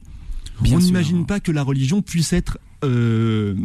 [0.62, 3.56] Bien On n'imagine pas que la religion puisse être euh,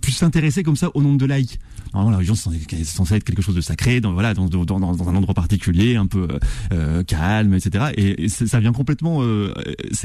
[0.00, 1.58] puisse s'intéresser comme ça au nombre de likes.
[1.92, 5.08] Normalement, la religion c'est censé être quelque chose de sacré, dans voilà, dans, dans, dans
[5.08, 6.28] un endroit particulier, un peu
[6.72, 7.86] euh, calme, etc.
[7.96, 9.52] Et, ça vient complètement euh,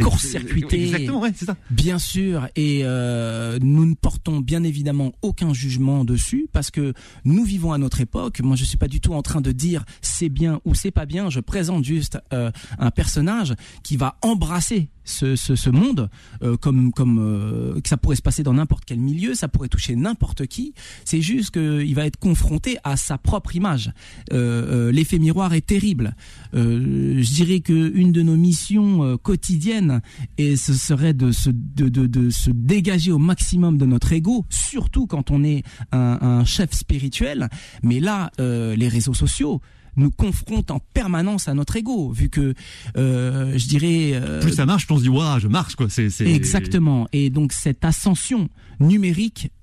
[0.02, 0.84] court-circuité.
[0.84, 1.58] Exactement, ouais, c'est ça.
[1.70, 6.94] Bien sûr, et euh, nous ne portons bien évidemment aucun jugement dessus parce que
[7.26, 8.41] nous vivons à notre époque.
[8.41, 11.06] Moi, je suis pas du tout en train de dire c'est bien ou c'est pas
[11.06, 11.30] bien.
[11.30, 16.10] Je présente juste euh, un personnage qui va embrasser ce, ce, ce monde
[16.44, 19.70] euh, comme comme euh, que ça pourrait se passer dans n'importe quel milieu, ça pourrait
[19.72, 20.74] toucher n'importe qui.
[21.06, 23.92] C'est juste qu'il va être confronté à sa propre image.
[24.32, 26.16] Euh, L'effet miroir est terrible.
[26.54, 30.02] je dirais que une de nos missions quotidiennes
[30.38, 34.46] et ce serait de se de, de, de, se dégager au maximum de notre ego,
[34.50, 37.50] surtout quand on est un, un chef spirituel.
[37.84, 39.62] Mais là, les réseaux sociaux
[39.96, 42.54] nous confronte en permanence à notre ego, vu que
[42.98, 45.88] euh, je dirais euh, plus ça marche, plus on se dit waouh, je marche quoi.
[45.90, 47.08] C'est exactement.
[47.12, 49.61] Et donc cette ascension numérique euh,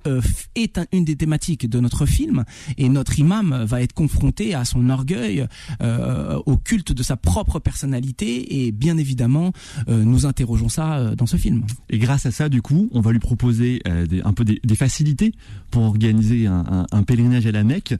[0.55, 2.44] est une des thématiques de notre film,
[2.77, 5.47] et notre imam va être confronté à son orgueil,
[5.83, 9.53] euh, au culte de sa propre personnalité, et bien évidemment,
[9.88, 11.64] euh, nous interrogeons ça euh, dans ce film.
[11.90, 15.33] Et grâce à ça, du coup, on va lui proposer euh, un peu des, facilités
[15.73, 17.94] pour organiser un pèlerinage à la Mecque.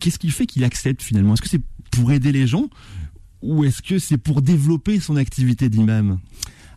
[0.00, 1.34] Qu'est-ce qui fait qu'il accepte finalement?
[1.34, 2.70] Est-ce que c'est pour aider les gens?
[3.42, 6.18] Ou est-ce que c'est pour développer son activité d'imam?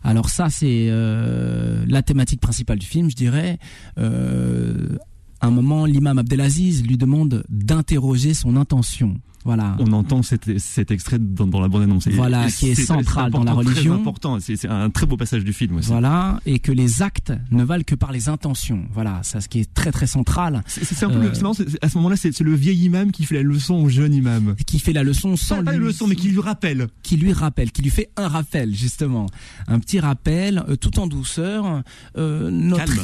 [0.08, 3.58] Alors ça, c'est euh, la thématique principale du film, je dirais.
[3.98, 4.96] Euh,
[5.42, 9.20] à un moment, l'imam Abdelaziz lui demande d'interroger son intention.
[9.44, 9.76] Voilà.
[9.78, 12.08] On entend cet, cet extrait dans, dans la bande-annonce.
[12.08, 13.94] Voilà, qui est, central dans la religion.
[13.94, 15.88] C'est important, c'est un très beau passage du film aussi.
[15.88, 18.84] Voilà, et que les actes ne valent que par les intentions.
[18.92, 20.62] Voilà, c'est ce qui est très très central.
[20.66, 23.42] C'est un peu euh, le, à ce moment-là, c'est le vieil imam qui fait la
[23.42, 24.54] leçon au jeune imam.
[24.66, 25.64] Qui fait la leçon sans pas, lui.
[25.66, 26.88] Pas la leçon, mais qui lui rappelle.
[27.02, 29.26] Qui lui rappelle, qui lui fait un rappel justement,
[29.66, 31.82] un petit rappel, euh, tout en douceur.
[32.16, 33.02] Euh, notre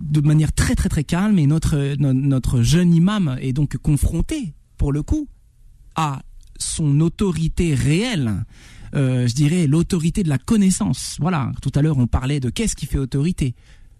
[0.00, 4.92] de manière très très très calme et notre notre jeune imam est donc confronté pour
[4.92, 5.28] le coup
[5.96, 6.22] à
[6.58, 8.44] son autorité réelle,
[8.94, 11.16] euh, je dirais l'autorité de la connaissance.
[11.20, 13.54] Voilà, tout à l'heure on parlait de qu'est-ce qui fait autorité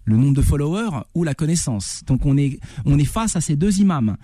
[0.05, 2.01] le nombre de followers ou la connaissance.
[2.07, 4.17] Donc on est on est face à ces deux imams.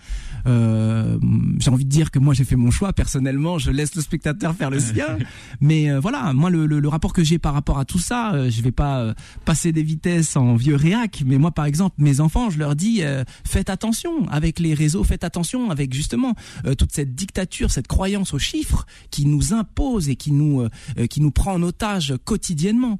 [0.47, 1.17] Euh,
[1.59, 4.55] j'ai envie de dire que moi j'ai fait mon choix personnellement, je laisse le spectateur
[4.55, 5.17] faire le sien.
[5.59, 8.33] Mais euh, voilà, moi le, le, le rapport que j'ai par rapport à tout ça,
[8.33, 9.13] euh, je vais pas euh,
[9.45, 11.23] passer des vitesses en vieux réac.
[11.25, 15.03] Mais moi par exemple mes enfants, je leur dis euh, faites attention avec les réseaux,
[15.03, 16.35] faites attention avec justement
[16.77, 20.67] toute cette dictature, cette croyance aux chiffres qui nous impose et qui nous
[21.09, 22.97] qui nous prend en otage quotidiennement.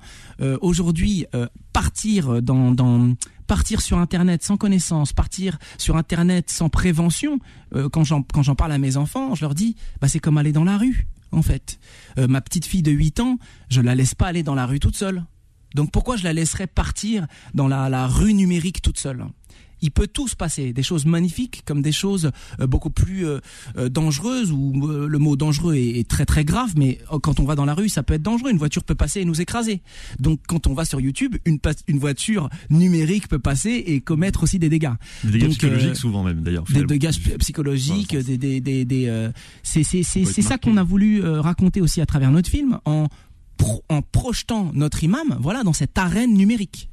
[0.62, 1.26] Aujourd'hui
[1.74, 3.16] partir dans, dans
[3.80, 7.40] sur internet sans connaissance, partir sur internet sans prévention,
[7.76, 10.64] euh, quand j'en parle à mes enfants, je leur dis bah c'est comme aller dans
[10.64, 11.80] la rue en fait.
[12.18, 13.38] Euh, ma petite fille de 8 ans,
[13.70, 15.26] je la laisse pas aller dans la rue toute seule.
[15.76, 19.26] Donc pourquoi je la laisserais partir dans la rue numérique toute seule?
[19.82, 23.40] Il peut tout se passer, des choses magnifiques comme des choses euh, beaucoup plus euh,
[23.78, 27.66] euh, dangereuses, où le mot dangereux est, très très grave, mais quand on va dans
[27.66, 29.82] la rue, ça peut être dangereux, une voiture peut passer et nous écraser.
[30.20, 34.60] Donc quand on va sur YouTube, une, une voiture numérique peut passer et commettre aussi
[34.60, 34.92] des dégâts.
[35.24, 36.64] Des dégâts psychologiques souvent même d'ailleurs.
[36.66, 39.30] Des dégâts psychologiques, des, des, des, des
[39.64, 43.08] c'est c'est c'est ça qu'on a voulu raconter aussi à travers notre film en
[43.90, 46.90] en projetant notre imam, voilà, dans cette arène numérique.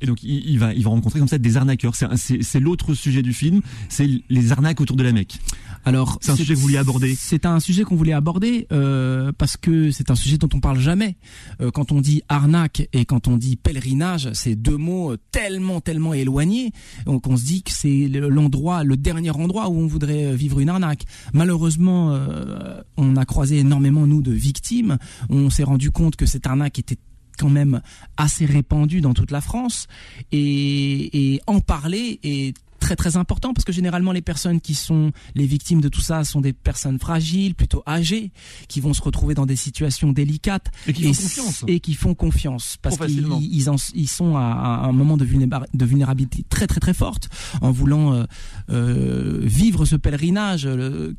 [0.00, 1.94] Et donc il, va, il va rencontrer comme ça des arnaqueurs.
[1.94, 5.38] C'est l'autre sujet du film, c'est les arnaques autour de la Mecque.
[5.84, 7.14] Alors c'est un sujet que vous vouliez aborder.
[7.16, 10.80] C'est un sujet qu'on voulait aborder euh, parce que c'est un sujet dont on parle
[10.80, 11.16] jamais.
[11.60, 16.12] Euh, quand on dit arnaque et quand on dit pèlerinage, c'est deux mots tellement tellement
[16.12, 16.72] éloignés.
[17.06, 20.68] Donc on se dit que c'est l'endroit, le dernier endroit où on voudrait vivre une
[20.68, 21.04] arnaque.
[21.32, 24.98] Malheureusement, euh, on a croisé énormément nous de victimes.
[25.30, 26.98] On s'est rendu compte que cette arnaque était
[27.36, 27.80] quand même
[28.16, 29.86] assez répandu dans toute la France
[30.32, 35.10] et, et en parler est très très important parce que généralement les personnes qui sont
[35.34, 38.30] les victimes de tout ça sont des personnes fragiles, plutôt âgées,
[38.68, 42.14] qui vont se retrouver dans des situations délicates et qui font confiance, et qui font
[42.14, 46.66] confiance parce qu'ils ils, ils, sont à, à, un moment de, vulnérabilité, de vulnérabilité très
[46.66, 47.28] très très forte
[47.60, 48.24] en voulant euh,
[48.70, 50.66] euh, vivre ce pèlerinage.
[50.66, 51.14] Euh,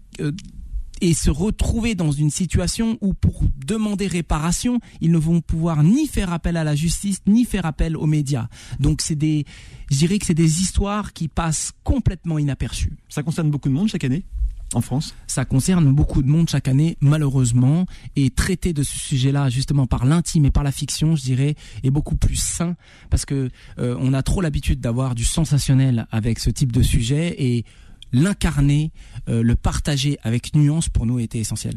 [1.02, 6.08] et se retrouver dans une situation où pour demander réparation, ils ne vont pouvoir ni
[6.08, 8.48] faire appel à la justice, ni faire appel aux médias.
[8.80, 9.46] Donc c'est des,
[9.92, 12.98] je dirais que c'est des histoires qui passent complètement inaperçues.
[13.10, 14.26] Ça concerne beaucoup de monde chaque année
[14.74, 15.16] en France?
[15.28, 20.06] Ça concerne beaucoup de monde chaque année, malheureusement, et traiter de ce sujet-là, justement par
[20.06, 22.76] l'intime et par la fiction, je dirais, est beaucoup plus sain,
[23.10, 27.36] parce que euh, on a trop l'habitude d'avoir du sensationnel avec ce type de sujet,
[27.38, 27.64] et
[28.12, 28.92] l'incarner,
[29.30, 31.76] euh, le partager avec nuance pour nous était essentiel.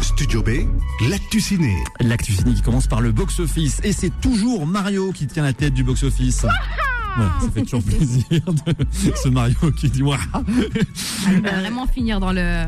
[0.00, 0.50] Studio B,
[1.08, 1.74] l'actu ciné.
[2.00, 5.74] L'actu ciné qui commence par le box-office et c'est toujours Mario qui tient la tête
[5.74, 6.46] du box-office.
[7.16, 8.74] Ça fait toujours plaisir de
[9.16, 10.18] ce Mario qui dit waouh.
[11.28, 12.66] Elle va vraiment finir dans le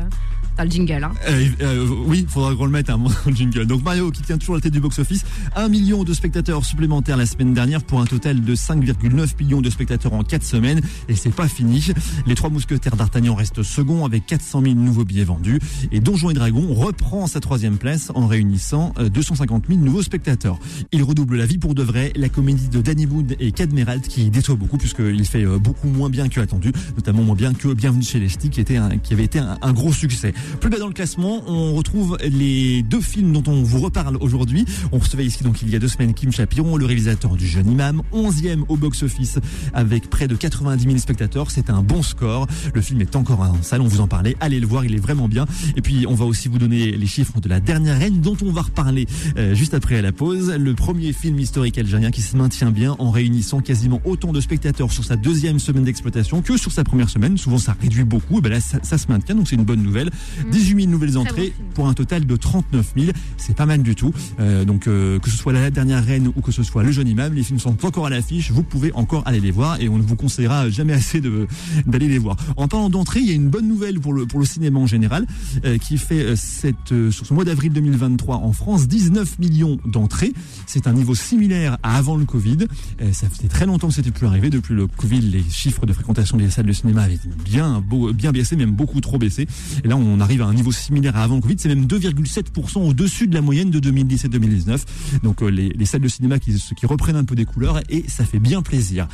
[0.57, 1.03] dans le jingle.
[1.03, 1.11] Hein.
[1.27, 3.65] Euh, euh, oui, faudra qu'on le mette un dans le jingle.
[3.65, 5.25] Donc Mario qui tient toujours la tête du box-office.
[5.55, 9.69] Un million de spectateurs supplémentaires la semaine dernière pour un total de 5,9 millions de
[9.69, 10.81] spectateurs en 4 semaines.
[11.09, 11.87] Et c'est pas fini.
[12.27, 15.59] Les trois mousquetaires d'Artagnan restent second avec 400 000 nouveaux billets vendus.
[15.91, 20.59] Et Donjons et Dragons reprend sa troisième place en réunissant euh, 250 000 nouveaux spectateurs.
[20.91, 22.11] Il redouble la vie pour de vrai.
[22.15, 26.09] La comédie de Danny Wood et Cadmeralt qui déçoit beaucoup puisqu'il fait euh, beaucoup moins
[26.09, 29.23] bien que attendu, notamment moins bien que Bienvenue chez les Ch'tis qui était qui avait
[29.23, 30.33] été un gros succès.
[30.59, 34.65] Plus bas dans le classement, on retrouve les deux films dont on vous reparle aujourd'hui.
[34.91, 37.69] On recevait ici donc il y a deux semaines Kim Chapiron, le réalisateur du Jeune
[37.69, 39.39] Imam, 11e au box-office
[39.73, 41.51] avec près de 90 000 spectateurs.
[41.51, 42.47] C'est un bon score.
[42.73, 44.35] Le film est encore en salle, on vous en parlait.
[44.39, 45.45] Allez le voir, il est vraiment bien.
[45.75, 48.51] Et puis on va aussi vous donner les chiffres de la dernière reine dont on
[48.51, 50.51] va reparler euh, juste après la pause.
[50.51, 54.91] Le premier film historique algérien qui se maintient bien en réunissant quasiment autant de spectateurs
[54.91, 57.37] sur sa deuxième semaine d'exploitation que sur sa première semaine.
[57.37, 58.39] Souvent ça réduit beaucoup.
[58.39, 60.09] Et ben là ça, ça se maintient donc c'est une bonne nouvelle.
[60.51, 63.11] 18 000 nouvelles entrées pour un total de 39 000.
[63.37, 64.13] C'est pas mal du tout.
[64.39, 67.07] Euh, donc euh, que ce soit la dernière reine ou que ce soit le jeune
[67.07, 68.51] imam, les films sont encore à l'affiche.
[68.51, 71.47] Vous pouvez encore aller les voir et on ne vous conseillera jamais assez de
[71.87, 72.37] d'aller les voir.
[72.57, 74.87] En parlant d'entrée, il y a une bonne nouvelle pour le pour le cinéma en
[74.87, 75.25] général
[75.65, 79.79] euh, qui fait euh, cette euh, sur ce mois d'avril 2023 en France 19 millions
[79.85, 80.33] d'entrées.
[80.67, 82.57] C'est un niveau similaire à avant le Covid.
[83.01, 84.49] Euh, ça faisait très longtemps que c'était plus arrivé.
[84.49, 88.33] Depuis le Covid, les chiffres de fréquentation des salles de cinéma avaient bien beau, bien
[88.33, 89.47] baissé, même beaucoup trop baissé.
[89.83, 91.55] Et là, on arrive à un niveau similaire à avant Covid.
[91.59, 94.81] C'est même 2,7% au-dessus de la moyenne de 2017-2019.
[95.23, 98.05] Donc euh, les, les salles de cinéma qui, qui reprennent un peu des couleurs et
[98.07, 99.07] ça fait bien plaisir.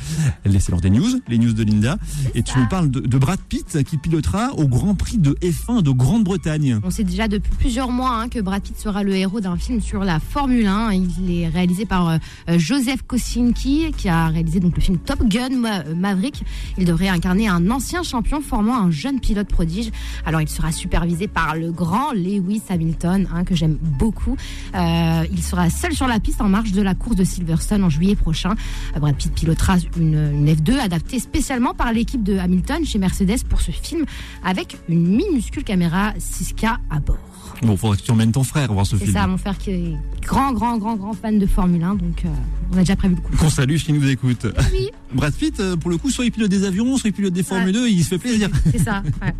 [0.44, 1.98] L'heure des news, les news de Linda.
[2.34, 5.82] Et tu nous parles de, de Brad Pitt qui pilotera au Grand Prix de F1
[5.82, 6.78] de Grande-Bretagne.
[6.84, 9.80] On sait déjà depuis plusieurs mois hein, que Brad Pitt sera le héros d'un film
[9.80, 10.92] sur la Formule 1.
[10.92, 12.18] Il est réalisé par euh,
[12.56, 16.42] Joseph Kosinski, qui a réalisé donc le film Top Gun Ma- euh, Maverick.
[16.78, 19.90] Il devrait incarner un ancien champion formant un jeune pilote prodige.
[20.24, 20.70] Alors il sera
[21.00, 24.36] supervisé par le grand Lewis Hamilton, hein, que j'aime beaucoup.
[24.74, 27.88] Euh, il sera seul sur la piste en marge de la course de Silverstone en
[27.88, 28.54] juillet prochain.
[28.94, 33.44] Euh, Brad Pitt pilotera une, une F2 adaptée spécialement par l'équipe de Hamilton chez Mercedes
[33.48, 34.04] pour ce film,
[34.44, 37.29] avec une minuscule caméra 6K à bord.
[37.62, 39.16] Bon, faudrait que tu emmènes ton frère voir ce C'est film.
[39.16, 42.28] ça, mon frère qui est grand, grand, grand, grand fan de Formule 1, donc euh,
[42.72, 43.36] on a déjà prévu le coup.
[43.36, 44.46] Qu'on salue, qui nous écoute.
[44.72, 47.32] Oui, Brad Pitt, euh, pour le coup, soit il pilote des avions, soit il pilote
[47.32, 48.48] des Formule 2, il se fait plaisir.
[48.70, 49.02] c'est ça.
[49.22, 49.34] ouais.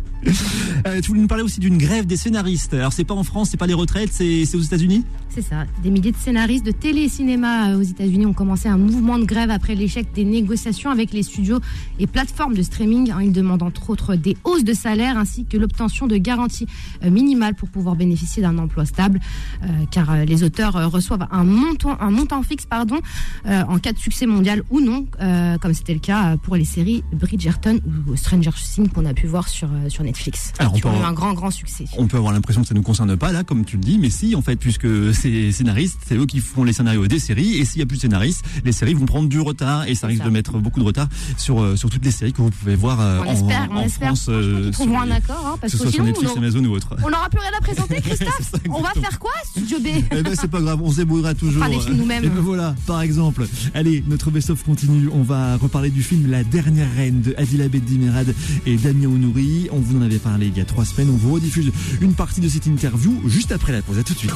[0.85, 2.73] Euh, tu voulais nous parler aussi d'une grève des scénaristes.
[2.75, 5.03] Alors c'est pas en France, c'est pas les retraites, c'est c'est aux États-Unis?
[5.29, 5.63] C'est ça.
[5.81, 9.23] Des milliers de scénaristes de télé et cinéma aux États-Unis ont commencé un mouvement de
[9.25, 11.59] grève après l'échec des négociations avec les studios
[11.99, 13.11] et plateformes de streaming.
[13.11, 13.19] hein.
[13.23, 16.67] Ils demandent entre autres des hausses de salaire ainsi que l'obtention de garanties
[17.03, 19.19] minimales pour pouvoir bénéficier d'un emploi stable,
[19.63, 22.99] euh, car euh, les auteurs euh, reçoivent un montant, un montant fixe pardon,
[23.45, 26.65] euh, en cas de succès mondial ou non, euh, comme c'était le cas pour les
[26.65, 30.51] séries Bridgerton ou Stranger Things qu'on a pu voir sur, sur Netflix.
[30.59, 31.85] Alors, on qui ont eu un grand, grand succès.
[31.97, 33.97] On peut avoir l'impression que ça ne nous concerne pas là, comme tu le dis,
[33.99, 37.57] mais si en fait, puisque ces scénaristes, c'est eux qui font les scénarios des séries,
[37.59, 40.07] et s'il y a plus de scénaristes, les séries vont prendre du retard et ça
[40.07, 40.25] risque ça.
[40.25, 43.27] de mettre beaucoup de retard sur sur toutes les séries que vous pouvez voir On
[43.29, 44.29] en, espère, on en espère France,
[44.73, 46.95] trouveront un accord, hein, que parce ce que soit sur Netflix, on- Amazon ou autre.
[47.05, 49.87] On n'aura plus rien à présenter, Christophe On va faire quoi, Studio B?
[50.11, 51.65] Eh ben c'est pas grave, on se débrouillera toujours.
[51.65, 52.23] des films nous-mêmes.
[52.23, 53.45] Et ben voilà, par exemple.
[53.73, 55.09] Allez, notre best-of continue.
[55.13, 58.33] On va reparler du film La dernière reine de Adila Beddimerad
[58.65, 59.69] et Damien Ounouri.
[59.71, 61.09] On vous en avait parlé il y a trois semaines.
[61.09, 63.99] On vous rediffuse une partie de cette interview juste après la pause.
[63.99, 64.31] À tout de suite.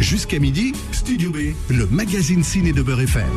[0.00, 3.28] Jusqu'à midi, Studio B, le magazine ciné de Beurre FM.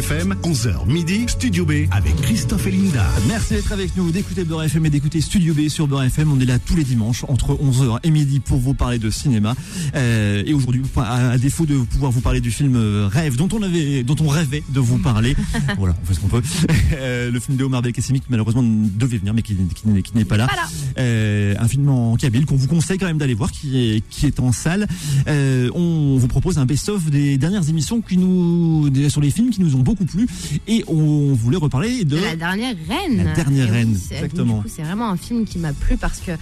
[0.00, 3.06] FM, 11h midi, Studio B avec Christophe et Linda.
[3.28, 6.32] Merci d'être avec nous, d'écouter Beurre FM et d'écouter Studio B sur Beurre FM.
[6.32, 9.54] On est là tous les dimanches entre 11h et midi pour vous parler de cinéma.
[9.94, 13.48] Euh, et aujourd'hui, à, à défaut de pouvoir vous parler du film euh, Rêve, dont
[13.52, 15.36] on avait, dont on rêvait de vous parler.
[15.78, 16.42] voilà, on fait ce qu'on peut.
[16.92, 20.16] Euh, le film de Omar Belkacemi qui malheureusement devait venir mais qui, qui n'est- qui
[20.16, 20.48] n'est pas là.
[20.48, 20.68] Pas là.
[20.98, 24.26] Euh, un film en kabyle qu'on vous conseille quand même d'aller voir, qui est, qui
[24.26, 24.88] est en salle.
[25.28, 29.60] Euh, on vous propose un best-of des dernières émissions qui nous, sur les films qui
[29.60, 30.26] nous ont beaucoup plu.
[30.68, 32.16] Et on voulait reparler de...
[32.16, 33.24] La dernière reine.
[33.24, 34.62] La dernière oui, reine, exactement.
[34.66, 36.32] C'est vraiment un film qui m'a plu parce que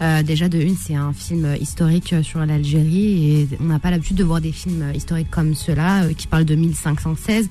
[0.00, 4.16] euh, déjà de une, c'est un film historique sur l'Algérie et on n'a pas l'habitude
[4.16, 7.48] de voir des films historiques comme ceux-là euh, qui parlent de 1516.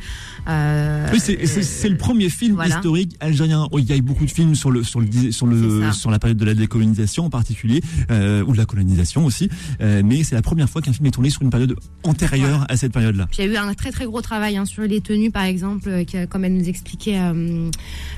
[0.47, 2.75] Euh, Oui, c'est le premier film voilà.
[2.75, 3.67] historique algérien.
[3.77, 6.19] Il y a eu beaucoup de films sur le sur le sur le sur la
[6.19, 9.49] période de la décolonisation en particulier ou de la colonisation aussi.
[9.79, 12.93] Mais c'est la première fois qu'un film est tourné sur une période antérieure à cette
[12.93, 13.27] période-là.
[13.37, 15.89] Il y a eu un très très gros travail hein, sur les tenues, par exemple,
[16.29, 17.17] comme elle nous expliquait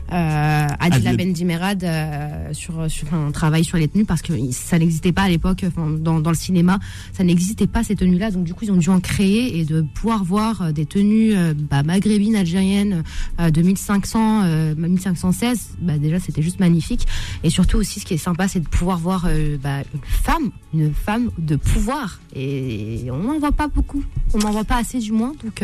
[0.09, 1.85] Adila Adila- Bendimerad
[2.53, 5.65] sur, sur un travail sur les tenues, parce parce que ça n'existait pas à l'époque
[5.99, 6.79] dans, le cinéma,
[7.13, 8.31] ça n'existait pas ces tenues-là.
[8.31, 11.33] Donc du coup, ils ont dû en créer et de pouvoir voir des tenues
[11.69, 13.03] bah, maghrébines, algériennes
[13.39, 15.69] de 1500, 1516.
[15.81, 17.07] Bah, déjà, c'était juste magnifique.
[17.43, 19.27] Et surtout aussi, ce qui est sympa, c'est de pouvoir voir
[19.63, 22.19] bah, une femme, une femme de pouvoir.
[22.35, 24.03] Et on n'en voit pas beaucoup.
[24.33, 25.33] On n'en voit pas assez du moins.
[25.43, 25.63] Donc,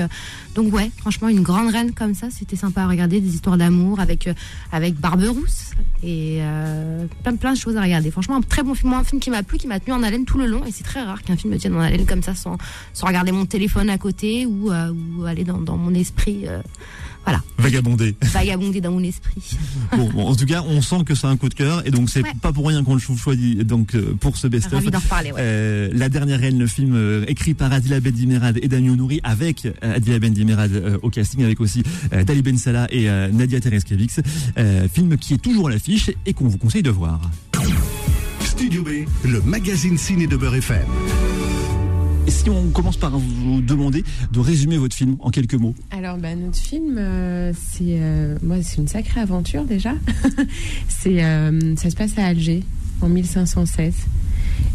[0.55, 3.19] donc ouais, franchement, une grande reine comme ça, c'était sympa à regarder.
[3.19, 4.29] Des histoires d'amour avec
[4.71, 5.71] avec Barberousse
[6.03, 8.11] et euh, plein, plein de choses à regarder.
[8.11, 10.37] Franchement, très bon film, un film qui m'a plu, qui m'a tenu en haleine tout
[10.37, 10.63] le long.
[10.65, 12.57] Et c'est très rare qu'un film me tienne en haleine comme ça sans,
[12.93, 16.47] sans regarder mon téléphone à côté ou, euh, ou aller dans, dans mon esprit.
[16.47, 16.61] Euh,
[17.25, 17.41] voilà.
[17.57, 18.15] Vagabonder.
[18.21, 19.57] Vagabonder dans mon esprit.
[19.97, 22.23] Bon, en tout cas, on sent que c'est un coup de cœur et donc c'est
[22.39, 24.83] pas pour rien qu'on le choisit donc pour ce best-of.
[24.85, 24.91] Ouais.
[25.37, 29.65] Euh, la dernière reine, le film euh, écrit par Adila Bendimerad et Daniel Nouri avec
[29.65, 34.19] euh, Adila Bendimerad euh, au casting avec aussi Dali Ben Salah et Nadia Tereskevix.
[34.93, 37.19] film qui est toujours à l'affiche et qu'on vous conseille de voir.
[38.55, 38.89] Studio B,
[39.25, 40.87] le magazine ciné de Beurre FM.
[42.25, 46.15] Et si on commence par vous demander de résumer votre film en quelques mots Alors,
[46.15, 49.95] bah, notre film, euh, c'est euh, moi, c'est une sacrée aventure déjà.
[50.87, 52.63] c'est, euh, ça se passe à Alger
[53.01, 53.93] en 1516.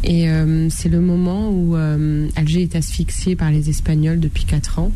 [0.04, 0.28] Et
[0.68, 4.92] c'est le moment où Alger est asphyxié par les Espagnols depuis 4 ans.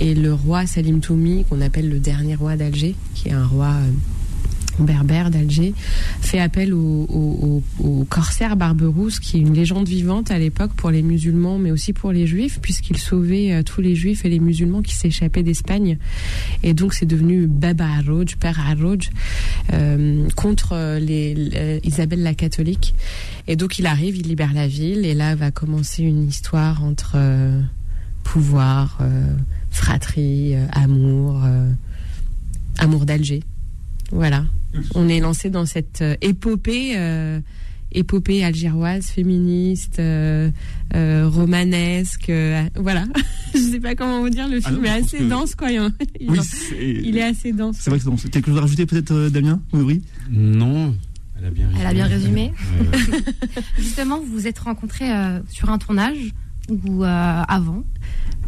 [0.00, 3.74] Et le roi Salim Toumi, qu'on appelle le dernier roi d'Alger, qui est un roi
[4.84, 5.74] berbère d'Alger,
[6.20, 7.62] fait appel au,
[8.08, 12.12] corsaire Barberousse, qui est une légende vivante à l'époque pour les musulmans, mais aussi pour
[12.12, 15.98] les juifs, puisqu'il sauvait euh, tous les juifs et les musulmans qui s'échappaient d'Espagne.
[16.62, 19.10] Et donc c'est devenu Baba Arroj, Père Arroj,
[19.72, 22.94] euh, contre les, Isabelle la catholique.
[23.46, 27.12] Et donc il arrive, il libère la ville, et là va commencer une histoire entre
[27.16, 27.60] euh,
[28.24, 28.98] pouvoir,
[29.70, 31.40] fratrie, amour,
[32.78, 33.42] amour d'Alger.
[34.12, 34.44] Voilà.
[34.94, 37.40] On est lancé dans cette euh, épopée, euh,
[37.92, 40.50] épopée algéroise, féministe, euh,
[40.92, 42.30] romanesque.
[42.76, 43.06] voilà.
[43.54, 44.48] Je sais pas comment vous dire.
[44.48, 45.70] Le ah film est assez dense, quoi.
[45.70, 45.80] Il,
[46.28, 46.38] oui,
[47.04, 47.76] il est assez dense.
[47.80, 50.02] C'est vrai que c'est Quelque chose à rajouter, peut-être, Damien Oui.
[50.30, 50.94] Non.
[51.38, 51.80] Elle a bien résumé.
[51.80, 52.52] Elle a bien résumé.
[53.78, 55.10] Justement, vous vous êtes rencontrés
[55.48, 56.32] sur un tournage
[56.68, 57.84] ou avant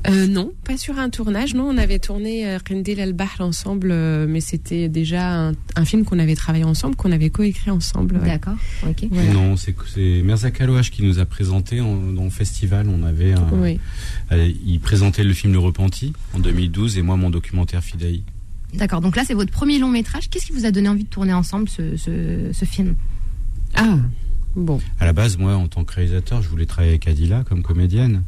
[0.09, 1.55] euh, non, pas sur un tournage.
[1.55, 6.19] Non, on avait tourné euh, Rendil al-Bahr ensemble, euh, mais c'était déjà un, film qu'on
[6.19, 8.19] avait travaillé ensemble, qu'on avait coécrit ensemble.
[8.21, 8.57] D'accord.
[8.89, 9.07] ok.
[9.33, 9.75] Non, c'est
[10.23, 12.89] Mirza Kalouach qui nous a présenté en, dans le festival.
[12.89, 13.79] On avait un, oui.
[14.65, 18.23] il présentait le film Le Repenti en 2012 et moi mon documentaire Fidei.
[18.75, 19.01] D'accord.
[19.01, 20.31] Donc là, c'est votre premier long métrage.
[20.31, 22.95] Qu'est-ce qui vous a donné envie de tourner ensemble ce, ce, ce film?
[23.75, 23.99] Ah,
[24.55, 24.81] bon.
[24.99, 28.23] À la base, moi, en tant que réalisateur, je voulais travailler avec Adila comme comédienne.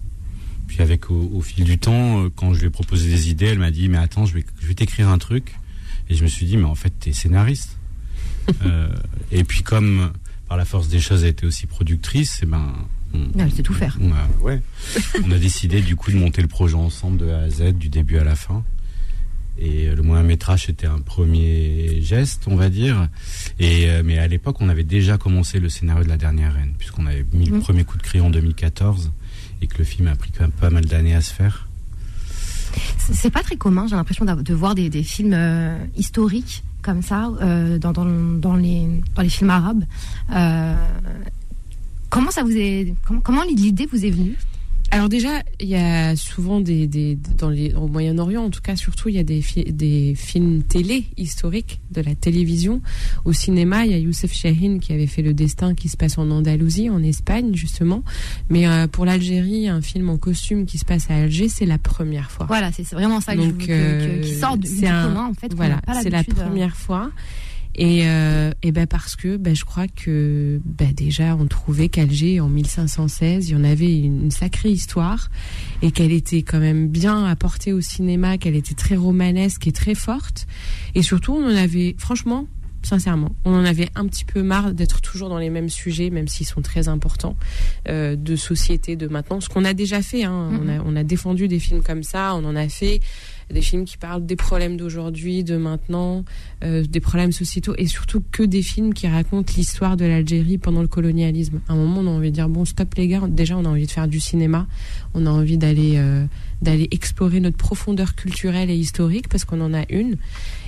[0.72, 3.58] Puis avec au, fil du temps, euh, quand je lui ai proposé des idées, elle
[3.58, 5.56] m'a dit mais attends, je vais, je vais t'écrire un truc.
[6.08, 7.76] Et je me suis dit mais en fait t'es scénariste.
[8.64, 8.88] euh,
[9.30, 10.12] et puis comme
[10.48, 12.72] par la force des choses elle était aussi productrice, et eh ben
[13.12, 13.98] on, elle sait tout faire.
[14.00, 14.62] On a, ouais,
[15.22, 17.90] on a décidé du coup de monter le projet ensemble de A à Z, du
[17.90, 18.64] début à la fin.
[19.58, 23.10] Et euh, le moyen métrage était un premier geste, on va dire.
[23.58, 27.04] Et mais à l'époque, on avait déjà commencé le scénario de la dernière reine, puisqu'on
[27.06, 27.60] avait mis le mmh.
[27.60, 29.12] premier coup de crayon en 2014
[29.62, 31.68] et que le film a pris quand même pas mal d'années à se faire.
[32.98, 37.78] C'est pas très commun, j'ai l'impression de voir des, films euh, historiques comme ça euh,
[37.78, 39.84] dans, les, films arabes.
[40.32, 40.74] Euh,
[42.10, 44.36] comment ça vous est, comment l'idée vous est venue?
[44.92, 48.76] Alors déjà, il y a souvent des, des dans les, au Moyen-Orient, en tout cas
[48.76, 52.82] surtout, il y a des, des films télé historiques de la télévision.
[53.24, 56.18] Au cinéma, il y a Youssef Chahine qui avait fait Le Destin qui se passe
[56.18, 58.04] en Andalousie, en Espagne justement.
[58.50, 61.78] Mais euh, pour l'Algérie, un film en costume qui se passe à Alger, c'est la
[61.78, 62.44] première fois.
[62.44, 65.54] Voilà, c'est vraiment ça que Donc, je, que, qui sort du, du en fait.
[65.54, 66.34] Voilà, c'est la euh.
[66.36, 67.10] première fois.
[67.74, 72.38] Et, euh, et ben parce que ben je crois que ben déjà on trouvait qu'Alger
[72.38, 75.30] en 1516 il y en avait une, sacrée histoire
[75.80, 79.94] et qu'elle était quand même bien apportée au cinéma, qu'elle était très romanesque et très
[79.94, 80.46] forte.
[80.94, 82.46] Et surtout on en avait franchement
[82.82, 83.30] sincèrement.
[83.44, 86.46] On en avait un petit peu marre d'être toujours dans les mêmes sujets, même s'ils
[86.46, 87.36] sont très importants,
[87.88, 89.40] euh, de société, de maintenant.
[89.40, 90.50] Ce qu'on a déjà fait, hein.
[90.60, 93.00] on, a, on, a, défendu des films comme ça, on en a fait
[93.50, 96.24] des films qui parlent des problèmes d'aujourd'hui, de maintenant,
[96.64, 100.82] euh, des problèmes sociétaux, et surtout que des films qui racontent l'histoire de l'Algérie pendant
[100.82, 101.60] le colonialisme.
[101.68, 103.22] À un moment, on a envie de dire bon, stop les gars.
[103.28, 104.66] Déjà, on a envie de faire du cinéma,
[105.14, 106.26] on a envie d'aller euh,
[106.90, 110.16] explorer notre profondeur culturelle et historique parce qu'on en a une.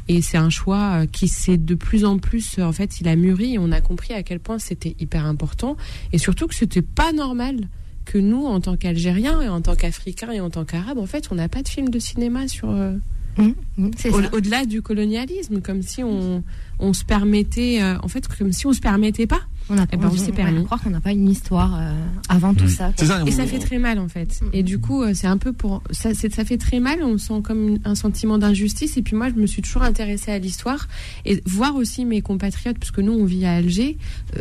[0.08, 3.16] Et c'est un choix euh, qui s'est de plus en plus, en fait, il a
[3.16, 3.54] mûri.
[3.54, 5.76] Et on a compris à quel point c'était hyper important
[6.12, 7.68] et surtout que c'était pas normal
[8.04, 11.28] que nous, en tant qu'Algériens et en tant qu'Africains et en tant qu'Arabes, en fait,
[11.30, 12.68] on n'a pas de film de cinéma sur.
[13.36, 13.90] Mmh, mmh,
[14.32, 16.42] au-delà du colonialisme, comme si on,
[16.78, 19.40] on se permettait, euh, en fait, comme si on se permettait pas.
[19.70, 20.62] On a Eh ben, on s'est permis.
[20.66, 21.90] croire qu'on n'a pas une histoire euh,
[22.28, 22.68] avant tout Mm.
[22.68, 22.92] ça.
[23.00, 24.40] Et on- ça fait très mal en fait.
[24.52, 27.02] Et du coup, euh, c'est un peu pour ça, c'est- ça fait très mal.
[27.02, 28.98] On sent comme une- un sentiment d'injustice.
[28.98, 30.86] Et puis moi, je me suis toujours intéressée à l'histoire
[31.24, 33.96] et voir aussi mes compatriotes, parce que nous, on vit à Alger,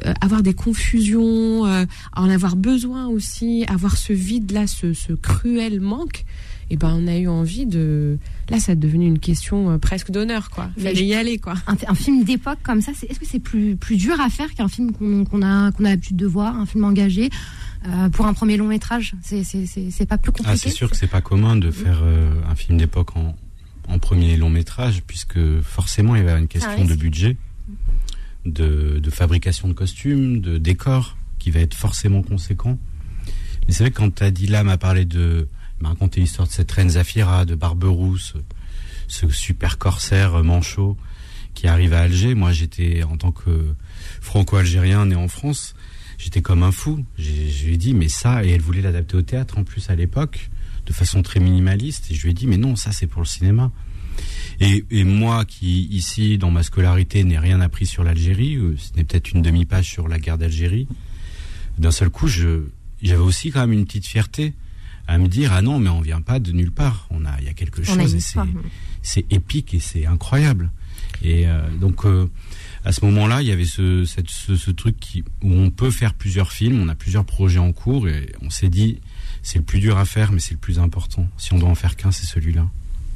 [0.06, 1.86] euh, avoir des confusions, euh,
[2.18, 6.26] en avoir besoin aussi, avoir ce vide là, ce, ce cruel manque.
[6.70, 8.18] Et ben, on a eu envie de.
[8.50, 10.70] Là, ça a devenu une question euh, presque d'honneur, quoi.
[10.78, 11.54] Fallait je- y aller, quoi.
[11.68, 14.68] Un, un film d'époque comme ça, est-ce que c'est plus, plus dur à faire qu'un
[14.68, 17.30] film qu'on a, qu'on a l'habitude de voir, un film engagé
[17.88, 19.14] euh, pour un premier long métrage?
[19.22, 20.50] C'est- C'est c'est- c'est pas plus compliqué?
[20.54, 23.36] Ah, c'est sûr que c'est pas commun de faire euh, un film d'époque en,
[23.88, 27.00] en premier long métrage, puisque forcément il y avait une question de risque.
[27.00, 27.38] budget,
[28.46, 32.78] de, de fabrication de costumes, de décors, qui va être forcément conséquent.
[33.68, 35.48] Mais c'est vrai que quand Adila m'a parlé de,
[35.84, 38.36] m'a raconté l'histoire de cette reine Zafira, de Barberousse,
[39.08, 40.98] ce super corsaire euh, manchot
[41.54, 43.76] qui arrive à Alger, moi j'étais en tant que
[44.22, 45.76] franco-algérien né en France,
[46.18, 47.06] j'étais comme un fou.
[47.18, 49.96] Je lui ai dit, mais ça, et elle voulait l'adapter au théâtre en plus à
[49.96, 50.50] l'époque,
[50.88, 52.10] de façon très minimaliste.
[52.10, 53.72] Et je lui ai dit, mais non, ça c'est pour le cinéma.
[54.62, 59.04] Et, moi qui, ici, dans ma scolarité, n'ai rien appris sur l'Algérie, euh, ce n'est
[59.04, 60.88] peut-être une demi-page sur la guerre d'Algérie,
[61.78, 64.54] d'un seul coup, j'avais aussi quand même une petite fierté
[65.08, 67.08] à me dire, ah non, mais on vient pas de nulle part.
[67.10, 68.22] On a, il y a quelque a chose une et
[69.02, 70.72] c'est, épique et c'est incroyable.
[71.24, 72.28] Et euh, donc euh,
[72.86, 75.92] à ce moment-là, il y avait ce, cette- ce, ce truc qui, où on peut
[75.92, 79.00] faire plusieurs films, on a plusieurs projets en cours et on s'est dit
[79.42, 81.28] c'est le plus dur à faire, mais c'est le plus important.
[81.38, 82.66] Si on doit en faire qu'un, c'est celui-là.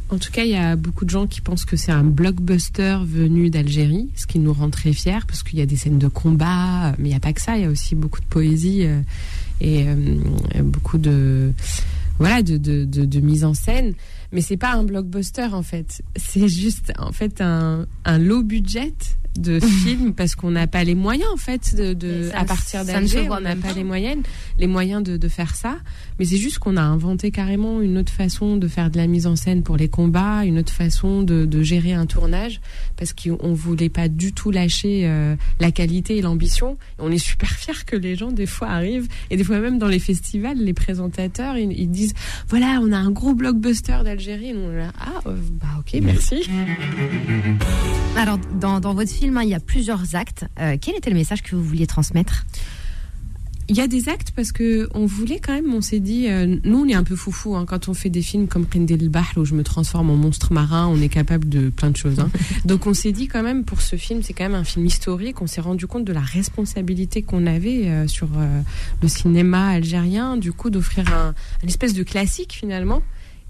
[0.09, 2.97] En tout cas, il y a beaucoup de gens qui pensent que c'est un blockbuster
[3.05, 6.07] venu d'Algérie, ce qui nous rend très fiers parce qu'il y a des scènes de
[6.07, 8.85] combat, mais il n'y a pas que ça, il y a aussi beaucoup de poésie
[8.85, 9.01] euh,
[9.62, 9.95] et euh,
[10.64, 11.53] beaucoup de
[12.20, 13.93] voilà de, de, de, mise en scène.
[14.32, 18.93] Mais c'est pas un blockbuster en fait, c'est juste en fait un, un low budget
[19.39, 22.45] de film parce qu'on n'a pas les moyens en fait de, de Et ça- à
[22.45, 24.23] partir d'Alger, on n'a pas les moyens,
[24.59, 25.77] les moyens de, de faire ça.
[26.19, 29.27] Mais c'est juste qu'on a inventé carrément une autre façon de faire de la mise
[29.27, 32.59] en scène pour les combats, une autre façon de, de gérer un tournage,
[32.95, 36.77] parce qu'on voulait pas du tout lâcher euh, la qualité et l'ambition.
[36.99, 39.88] On est super fiers que les gens des fois arrivent, et des fois même dans
[39.88, 42.13] les festivals, les présentateurs, ils, ils disent,
[42.47, 44.53] voilà, on a un gros blockbuster d'Algérie.
[44.55, 46.49] On ah, euh, bah ok, merci.
[48.15, 50.45] Alors, dans, dans votre film, hein, il y a plusieurs actes.
[50.59, 52.45] Euh, quel était le message que vous vouliez transmettre?
[53.69, 56.55] Il y a des actes parce que on voulait quand même, on s'est dit, euh,
[56.63, 59.25] nous on est un peu foufou hein, quand on fait des films comme Qindel Bahl
[59.36, 62.17] où je me transforme en monstre marin, on est capable de plein de choses.
[62.21, 62.30] hein.
[62.65, 65.41] Donc on s'est dit quand même pour ce film, c'est quand même un film historique,
[65.41, 68.61] on s'est rendu compte de la responsabilité qu'on avait euh, sur euh,
[69.01, 73.01] le cinéma algérien, du coup d'offrir un, un espèce de classique finalement.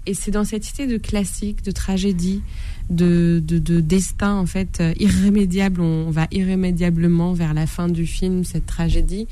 [0.08, 2.40] Et c'est dans cette idée de classique, de tragédie,
[2.88, 5.82] de, de, de destin en fait euh, irrémédiable.
[5.82, 9.26] On va irrémédiablement vers la fin du film, cette tragédie.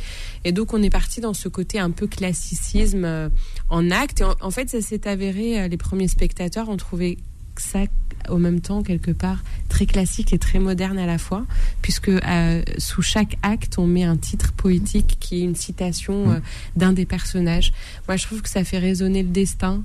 [0.44, 3.30] Et donc on est parti dans ce côté un peu classicisme euh,
[3.70, 4.20] en acte.
[4.20, 5.58] Et en, en fait, ça s'est avéré.
[5.58, 7.16] euh, les premiers spectateurs ont trouvé
[7.56, 7.84] ça
[8.28, 11.46] au même temps quelque part très classique et très moderne à la fois,
[11.80, 16.40] puisque euh, sous chaque acte on met un titre poétique qui est une citation euh,
[16.76, 17.72] d'un des personnages.
[18.08, 19.82] Moi, je trouve que ça fait résonner le destin.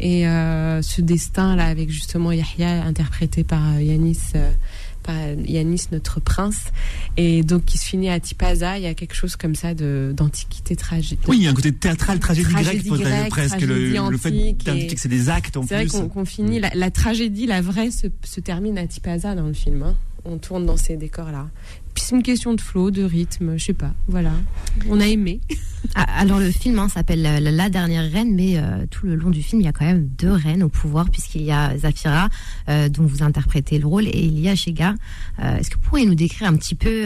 [0.00, 4.50] Et euh, ce destin-là, avec justement Yahya, interprété par euh, Yanis, euh,
[5.02, 6.64] par Yanis, notre prince,
[7.16, 10.12] et donc qui se finit à Tipaza, il y a quelque chose comme ça de
[10.14, 11.20] d'antiquité tragique.
[11.28, 14.30] Oui, il y a un côté théâtral, tragédie, Tragédie grecque, grecque, presque le, le fait
[14.30, 16.08] d'indiquer que c'est des actes en C'est vrai plus.
[16.12, 19.82] qu'on finit, la, la tragédie, la vraie, se, se termine à Tipaza dans le film.
[19.82, 19.94] hein.
[20.28, 21.48] On tourne dans ces décors-là.
[21.96, 23.94] Puis c'est une question de flow, de rythme, je sais pas.
[24.06, 24.32] Voilà.
[24.90, 25.40] On a aimé.
[25.94, 29.30] Ah, Alors le film hein, s'appelle euh, La dernière reine, mais euh, tout le long
[29.30, 32.28] du film, il y a quand même deux reines au pouvoir, puisqu'il y a Zafira,
[32.68, 34.94] euh, dont vous interprétez le rôle, et il y a Shega.
[35.38, 37.04] Euh, Est-ce que vous pourriez nous décrire un petit peu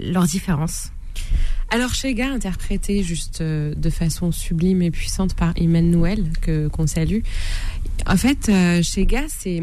[0.00, 0.90] leurs différences?
[1.70, 7.20] Alors Shega, interprété juste de façon sublime et puissante par Emmanuel, que qu'on salue.
[8.04, 8.50] En fait,
[8.82, 9.62] Shega, c'est,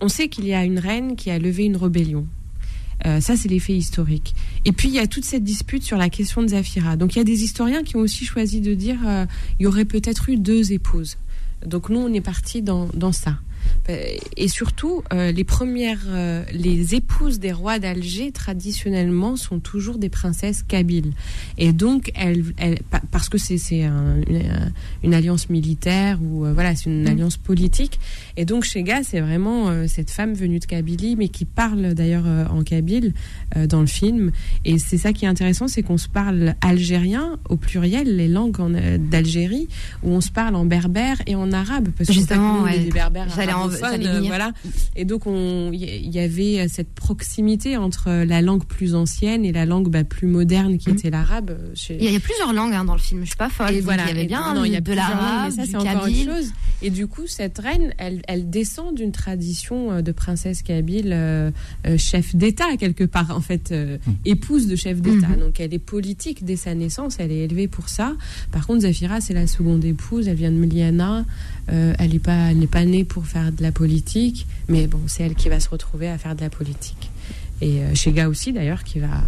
[0.00, 2.28] on sait qu'il y a une reine qui a levé une rébellion.
[3.06, 4.34] Euh, ça, c'est l'effet historique.
[4.64, 6.96] Et puis, il y a toute cette dispute sur la question de Zafira.
[6.96, 9.26] Donc, il y a des historiens qui ont aussi choisi de dire euh,
[9.58, 11.16] il y aurait peut-être eu deux épouses.
[11.64, 13.38] Donc, nous, on est parti dans, dans ça.
[13.88, 13.96] Euh,
[14.36, 20.08] Et surtout, euh, les premières, euh, les épouses des rois d'Alger, traditionnellement, sont toujours des
[20.08, 21.12] princesses kabyles.
[21.58, 24.42] Et donc, elles, elles- pa- parce que c'est c'est un- une,
[25.02, 27.98] une alliance militaire ou euh, voilà, c'est une alliance politique.
[28.36, 32.62] Et donc, Shega, c'est vraiment cette femme venue de Kabylie, mais qui parle d'ailleurs en
[32.62, 33.12] kabyle
[33.68, 34.30] dans le film.
[34.64, 38.56] Et c'est ça qui est intéressant, c'est qu'on se parle algérien au pluriel, les langues
[39.10, 39.68] d'Algérie,
[40.02, 41.88] où on se parle en berbère et en arabe.
[41.96, 42.78] Parce que Justement, ouais.
[42.78, 43.28] des berbères
[43.58, 44.28] euh, venir.
[44.28, 44.52] voilà.
[44.96, 45.80] Et donc on, il
[46.14, 50.76] y- avait cette proximité entre la langue plus ancienne et la langue bah, plus moderne
[50.78, 51.50] qui était l'arabe.
[51.50, 53.20] euh, chez- Il y, a, il y a plusieurs langues hein, dans le film.
[53.22, 53.72] Je suis pas folle.
[53.72, 55.76] et voilà, il y avait bien non, il y a de l'arabe, ça du c'est
[55.76, 56.28] encore kabyle.
[56.28, 56.52] autre chose.
[56.82, 61.50] Et du coup, cette reine, elle, elle descend d'une tradition euh, de princesse kabyle, euh,
[61.86, 65.28] euh, chef d'État quelque part, en fait, euh, épouse de chef d'État.
[65.28, 65.40] Mhm.
[65.40, 68.14] Donc elle est politique dès sa naissance, elle est élevée pour ça.
[68.52, 71.24] Par contre, Zafira, c'est la seconde épouse, elle vient de Miliana,
[71.70, 75.34] euh, elle n'est pas, pas née pour faire de la politique, mais bon, c'est elle
[75.34, 77.10] qui va se retrouver à faire de la politique.
[77.60, 79.22] Et euh, Shega aussi, d'ailleurs, qui va.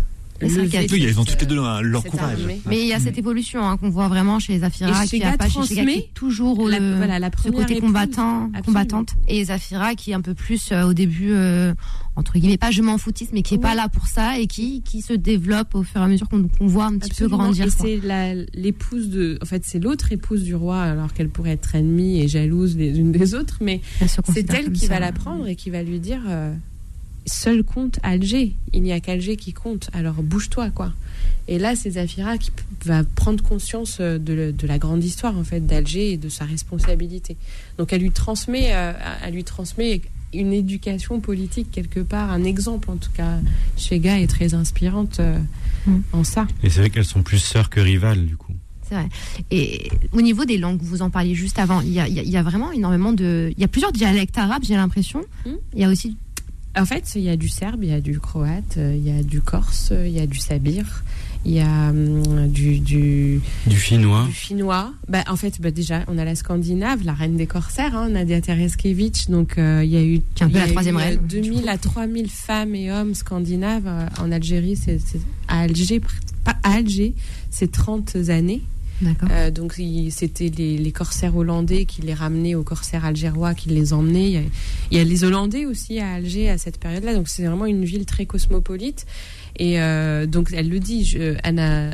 [0.48, 2.40] Lever Oui, elles ont toutes les deux hein, leur courage.
[2.40, 2.60] armée.
[2.66, 5.36] Mais il y a cette évolution hein, qu'on voit vraiment chez Zafira qui Shega a
[5.38, 8.62] pas chez qui est toujours la- le, voilà, la ce première côté combattant, Absolument.
[8.64, 11.74] combattante, et Zafira qui est un peu plus euh, au début euh,
[12.16, 14.82] entre guillemets pas je m'en foutiste, mais qui est pas là pour ça et qui
[14.82, 17.38] qui se développe au fur et à mesure qu'on voit un petit Absolument.
[17.38, 17.66] peu grandir.
[17.66, 18.00] Et c'est
[18.54, 22.28] l'épouse de, en fait, c'est l'autre épouse du roi, alors qu'elle pourrait être ennemie et
[22.28, 23.80] jalouse les unes des autres, mais
[24.32, 26.52] c'est elle qui va la prendre et qui va lui dire euh,
[27.26, 28.54] seul compte Alger.
[28.72, 29.88] Il n'y a qu'Alger qui compte.
[29.92, 30.92] Alors bouge-toi, quoi.
[31.48, 32.50] Et là, c'est Zafira qui
[32.84, 36.28] va prendre conscience euh, de, le- de la grande histoire en fait d'Alger et de
[36.28, 37.36] sa responsabilité.
[37.78, 38.92] Donc, elle lui transmet, euh,
[39.24, 40.00] elle lui transmet
[40.34, 43.38] une éducation politique quelque part, un exemple en tout cas.
[43.76, 45.38] Shega est très inspirante euh,
[45.84, 45.96] Mm.
[46.12, 46.46] en ça.
[46.62, 48.52] Et c'est vrai qu'elles sont plus sœurs que rivales, du coup.
[48.88, 49.08] C'est vrai.
[49.50, 52.20] Et au niveau des langues, vous en parliez juste avant, il y a, il y
[52.20, 53.52] a- il y a vraiment énormément de.
[53.56, 55.22] Il y a plusieurs dialectes arabes, j'ai l'impression.
[55.44, 55.54] Hmm.
[55.74, 56.16] Il y a aussi.
[56.78, 59.10] En fait, il y a du serbe, il y a du croate, euh, il y
[59.16, 61.04] a du corse, euh, il y a du sabir,
[61.44, 64.24] il y a hum, du, du, Du finnois.
[64.26, 64.94] du finnois.
[65.06, 68.40] Bah, en fait, bah, déjà, on a la Scandinave, la reine des corsaires, hein, Nadia
[68.40, 69.28] Tereskevich.
[69.28, 70.70] Donc, euh, il y a eu, Qui est un peu il y la a eu,
[70.70, 74.76] troisième reine, 2000 à 3000 femmes et hommes scandinaves euh, en Algérie.
[74.76, 76.00] C'est, c'est- à Alger,
[76.46, 77.14] à Alger,
[77.50, 78.62] c'est 30 années.
[79.30, 79.80] Euh, donc
[80.10, 84.44] c'était les, corsaires hollandais qui les ramenaient aux corsaires algérois, qui les emmenaient.
[84.90, 87.14] Il y a les Hollandais aussi à Alger à cette période-là.
[87.14, 89.06] Donc c'est vraiment une ville très cosmopolite.
[89.58, 91.90] Et euh, donc elle le dit, je, Anna,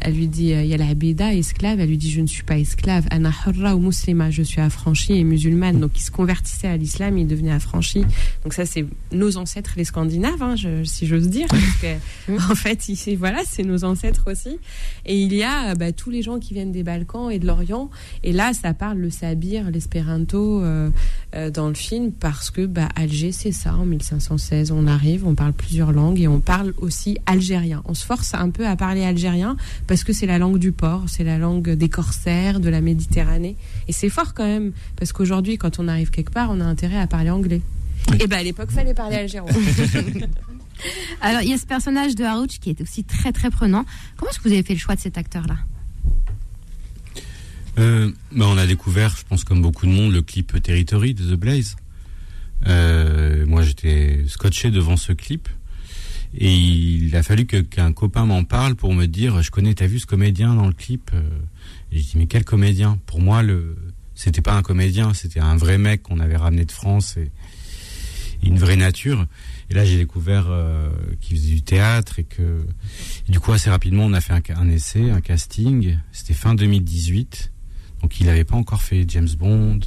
[0.00, 1.80] elle, lui dit, il y a la Abida, esclave.
[1.80, 3.04] Elle lui dit, je ne suis pas esclave.
[3.10, 5.80] Anna hurra ou muslima, je suis affranchie et musulmane.
[5.80, 8.04] Donc il se convertissait à l'islam, il devenait affranchi.
[8.42, 12.54] Donc ça c'est nos ancêtres les Scandinaves, hein, je- si j'ose dire, parce que en
[12.54, 14.58] fait ici, voilà, c'est nos ancêtres aussi.
[15.04, 17.46] Et il y a euh, bah, tous les gens qui viennent des Balkans et de
[17.46, 17.90] l'Orient.
[18.22, 20.90] Et là, ça parle le sabir, l'espéranto euh,
[21.34, 23.74] euh, dans le film parce que bah, Alger, c'est ça.
[23.74, 26.93] En 1516, on arrive, on parle plusieurs langues et on parle aussi
[27.26, 27.82] algérien.
[27.86, 31.04] On se force un peu à parler algérien parce que c'est la langue du port,
[31.08, 33.56] c'est la langue des corsaires, de la Méditerranée.
[33.88, 36.98] Et c'est fort quand même parce qu'aujourd'hui, quand on arrive quelque part, on a intérêt
[36.98, 37.62] à parler anglais.
[38.20, 39.52] Et ben à l'époque, fallait parler algérien.
[41.20, 43.84] Alors, il y a ce personnage de Harouch qui est aussi très très prenant.
[44.16, 45.56] Comment est-ce que vous avez fait le choix de cet acteur-là?
[47.78, 51.34] Euh, bah, on a découvert, je pense comme beaucoup de monde, le clip Territory de
[51.34, 51.76] The Blaze.
[52.66, 55.48] Euh, moi, j'étais scotché devant ce clip.
[56.36, 59.86] Et il a fallu que- qu'un copain m'en parle pour me dire, je connais, t'as
[59.86, 61.22] vu ce comédien dans le clip Euh,
[61.92, 62.98] Et je dis, mais quel comédien?
[63.06, 63.76] Pour moi, le,
[64.16, 67.30] c'était pas un comédien, c'était un vrai mec qu'on avait ramené de France et,
[68.42, 69.26] une vraie nature.
[69.70, 72.66] Et là, j'ai découvert euh, qu'il faisait du théâtre et que,
[73.28, 75.96] du coup, assez rapidement, on a fait un essai, un casting.
[76.12, 77.52] C'était fin 2018.
[78.02, 79.80] Donc, il n'avait pas encore fait James Bond.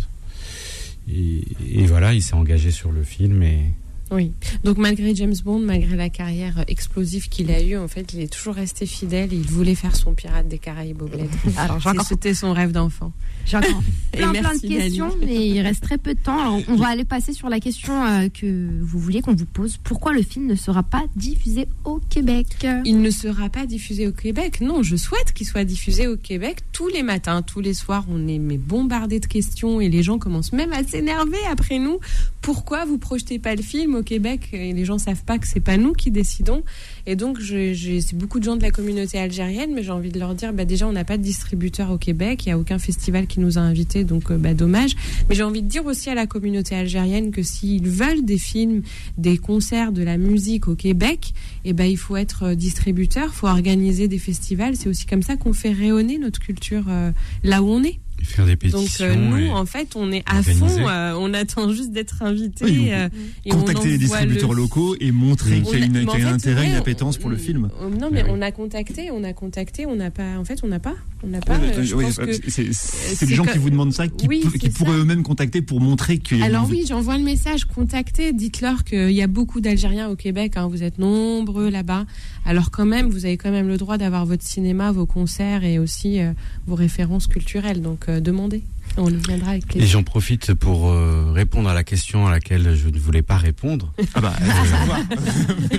[1.07, 3.73] Et, et voilà, il s'est engagé sur le film et,
[4.11, 4.31] Oui.
[4.63, 8.31] Donc malgré James Bond, malgré la carrière explosive qu'il a eue, en fait, il est
[8.31, 9.33] toujours resté fidèle.
[9.33, 11.29] Et il voulait faire son pirate des Caraïbes au bled.
[11.57, 13.11] Alors, C'était son rêve d'enfant.
[13.45, 16.39] J'ai encore plein, plein de questions, mais il reste très peu de temps.
[16.39, 19.77] Alors, on va aller passer sur la question euh, que vous vouliez qu'on vous pose.
[19.77, 22.65] Pourquoi le film ne sera pas diffusé au Québec?
[22.85, 24.61] Il ne sera pas diffusé au Québec.
[24.61, 28.05] Non, je souhaite qu'il soit diffusé au Québec tous les matins, tous les soirs.
[28.09, 31.99] On est bombardé de questions et les gens commencent même à s'énerver après nous.
[32.41, 35.59] Pourquoi vous projetez pas le film au Québec Et les gens savent pas que c'est
[35.59, 36.63] pas nous qui décidons.
[37.05, 40.35] Et donc, c'est beaucoup de gens de la communauté algérienne, mais j'ai envie de leur
[40.35, 43.27] dire, bah, déjà, on n'a pas de distributeur au Québec, il n'y a aucun festival
[43.27, 44.95] qui nous a invités, donc euh, bah, dommage.
[45.29, 48.81] Mais j'ai envie de dire aussi à la communauté algérienne que s'ils veulent des films,
[49.17, 51.33] des concerts, de la musique au Québec,
[51.65, 54.75] eh ben, il faut être euh, distributeur, faut organiser des festivals.
[54.75, 57.11] C'est aussi comme ça qu'on fait rayonner notre culture euh,
[57.43, 57.99] là où on est.
[58.27, 59.05] faire des Donc pétitions.
[59.05, 60.59] euh, nous, en fait, on est à organiser.
[60.81, 60.87] fond.
[60.89, 62.65] euh, on attend juste d'être invité.
[62.65, 63.09] Oui, euh,
[63.45, 66.29] et Contacter les distributeurs le- locaux et montrer qu'il y a, une- mais y a
[66.29, 67.69] un intérêt, ouais, une appétence pour le film.
[67.81, 68.31] euh, Non, mais Ah oui.
[68.37, 70.37] on a contacté, on a contacté, on n'a pas.
[70.37, 71.55] En fait, on n'a pas, on n'a pas.
[71.55, 72.05] Euh, oui,
[72.47, 74.27] c'est- des gens que- qui vous demandent ça, qui,
[74.69, 78.83] pourraient eux-mêmes contacter pour montrer qu'il y a Alors oui, j'envoie le message, contactez, dites-leur
[78.83, 82.05] qu'il y a beaucoup d'Algériens au Québec, hein, vous êtes nombreux là-bas.
[82.45, 85.79] Alors quand même, vous avez quand même le droit d'avoir votre cinéma, vos concerts et
[85.79, 86.31] aussi euh,
[86.65, 88.63] vos références culturelles, donc euh, demandez.
[88.97, 92.75] On y viendra avec Et j'en profite pour euh, répondre à la question à laquelle
[92.75, 93.93] je ne voulais pas répondre.
[94.15, 94.33] Ah bah,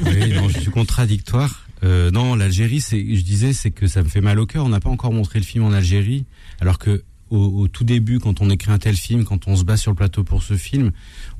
[0.06, 1.66] oui, non, je suis contradictoire.
[1.84, 4.64] Euh, non, l'Algérie, c'est, je disais, c'est que ça me fait mal au cœur.
[4.64, 6.26] On n'a pas encore montré le film en Algérie,
[6.60, 9.64] alors que au, au tout début, quand on écrit un tel film, quand on se
[9.64, 10.90] bat sur le plateau pour ce film,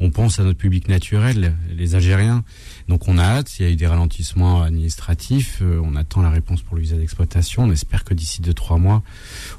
[0.01, 2.45] on pense à notre public naturel, les Algériens.
[2.89, 3.59] Donc on a hâte.
[3.59, 5.59] Il y a eu des ralentissements administratifs.
[5.62, 7.62] euh, on attend la réponse pour le visa d'exploitation.
[7.64, 9.03] On espère que d'ici deux trois mois,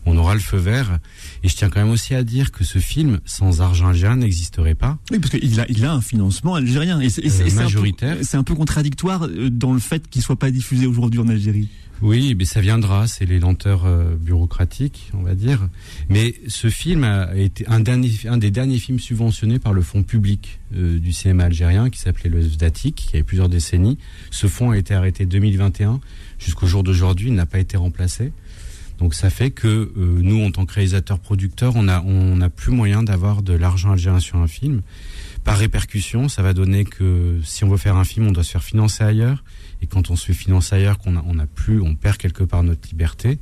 [0.06, 1.00] on aura le feu vert.
[1.44, 4.76] Et je tiens quand même aussi à dire que ce film, sans argent algérien, n'existerait
[4.76, 4.98] pas.
[5.12, 7.00] Oui, parce qu'il a, il a un financement algérien.
[7.00, 8.18] Et c'est, et c'est- Euh, c'est un peu- majoritaire.
[8.24, 11.70] C'est un peu contradictoire euh, dans le fait qu'il soit pas diffusé aujourd'hui en Algérie.
[12.02, 15.68] Oui, mais ça viendra, c'est les lenteurs euh, bureaucratiques, on va dire.
[16.08, 20.98] Mais ce film a été un, des derniers films subventionnés par le fonds public euh,
[20.98, 23.98] du cinéma algérien qui s'appelait le SVDATIC, qui avait plusieurs décennies.
[24.32, 26.00] Ce fonds a été arrêté 2021.
[26.38, 28.32] Jusqu'au jour d'aujourd'hui, il n'a pas été remplacé.
[29.00, 32.72] Donc ça fait que euh, nous, en tant que réalisateurs-producteurs, on a on n'a plus
[32.72, 34.82] moyen d'avoir de l'argent algérien sur un film.
[35.44, 38.52] Par répercussion, ça va donner que si on veut faire un film, on doit se
[38.52, 39.44] faire financer ailleurs.
[39.82, 42.44] Et quand on se fait financer ailleurs, qu'on a, on a plus, on perd quelque
[42.44, 43.40] part notre liberté.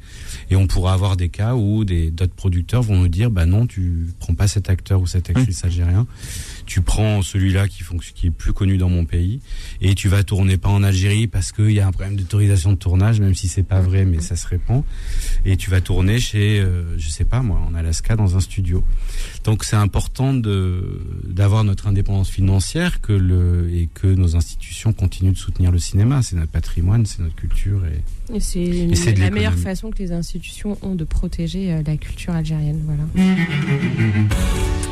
[0.49, 3.65] Et on pourra avoir des cas où des d'autres producteurs vont nous dire, bah non,
[3.65, 6.05] tu prends pas cet acteur ou cette actrice algérien,
[6.67, 9.39] tu prends celui-là qui qui est plus connu dans mon pays,
[9.81, 12.77] et tu vas tourner pas en Algérie parce qu'il y a un problème d'autorisation de
[12.77, 14.83] tournage, même si c'est pas vrai, mais ça se répand.
[15.45, 18.83] Et tu vas tourner chez, euh, je sais pas moi, en Alaska dans un studio.
[19.43, 25.37] Donc c'est important d'avoir notre indépendance financière que le et que nos institutions continuent de
[25.37, 26.21] soutenir le cinéma.
[26.21, 28.01] C'est notre patrimoine, c'est notre culture et
[28.33, 32.81] Et c'est la meilleure façon que les institutions ont de protéger euh, la culture algérienne.
[32.85, 33.03] Voilà.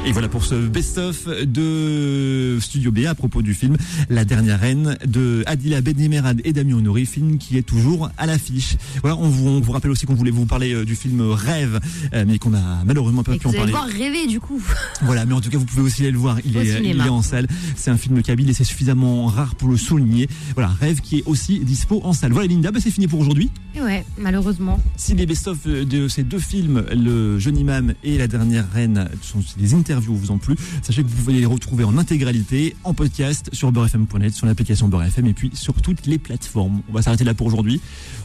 [0.08, 3.76] Et voilà pour ce best-of de Studio B à propos du film
[4.10, 8.78] La dernière reine de Adila Benimerad et Damien Honoré, film qui est toujours à l'affiche.
[9.02, 11.80] Voilà, on vous, on vous rappelle aussi qu'on voulait vous parler euh, du film Rêve,
[12.14, 13.92] euh, mais qu'on a malheureusement pas Et pu en vous allez parler.
[13.94, 14.62] voir rêver du coup.
[15.02, 16.38] Voilà, mais en tout cas, vous pouvez aussi aller le voir.
[16.46, 17.48] Il, est, il est en salle.
[17.76, 20.28] C'est un film kabyle et c'est suffisamment rare pour le souligner.
[20.54, 22.32] Voilà, Rêve qui est aussi dispo en salle.
[22.32, 23.50] Voilà, Linda, bah, c'est fini pour aujourd'hui.
[23.82, 24.80] Ouais, malheureusement.
[24.98, 29.40] Si les best-of de ces deux films, Le Jeune Imam et La Dernière Reine, sont
[29.58, 33.50] des interviews vous en plus, sachez que vous pouvez les retrouver en intégralité, en podcast,
[33.52, 36.82] sur beurrefm.net, sur l'application Beurrefm et puis sur toutes les plateformes.
[36.88, 37.82] On va s'arrêter là pour aujourd'hui.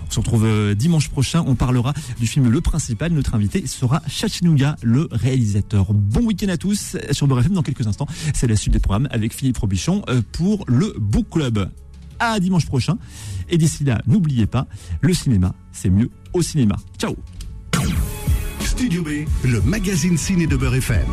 [0.07, 1.43] On se retrouve euh, dimanche prochain.
[1.47, 3.13] On parlera du film Le Principal.
[3.13, 5.95] Notre invité sera Chachinouga, le réalisateur.
[5.95, 7.55] Bon week-end à tous sur Beurrefm.
[7.55, 11.27] Dans quelques instants, c'est la suite des programmes avec Philippe Robichon euh, pour le Book
[11.31, 11.71] Club.
[12.19, 12.99] À dimanche prochain.
[13.51, 14.67] Et d'ici là, n'oubliez pas,
[15.01, 16.77] le cinéma, c'est mieux au cinéma.
[16.99, 17.17] Ciao
[18.61, 21.07] Studio B, le magazine ciné de Beurre FM.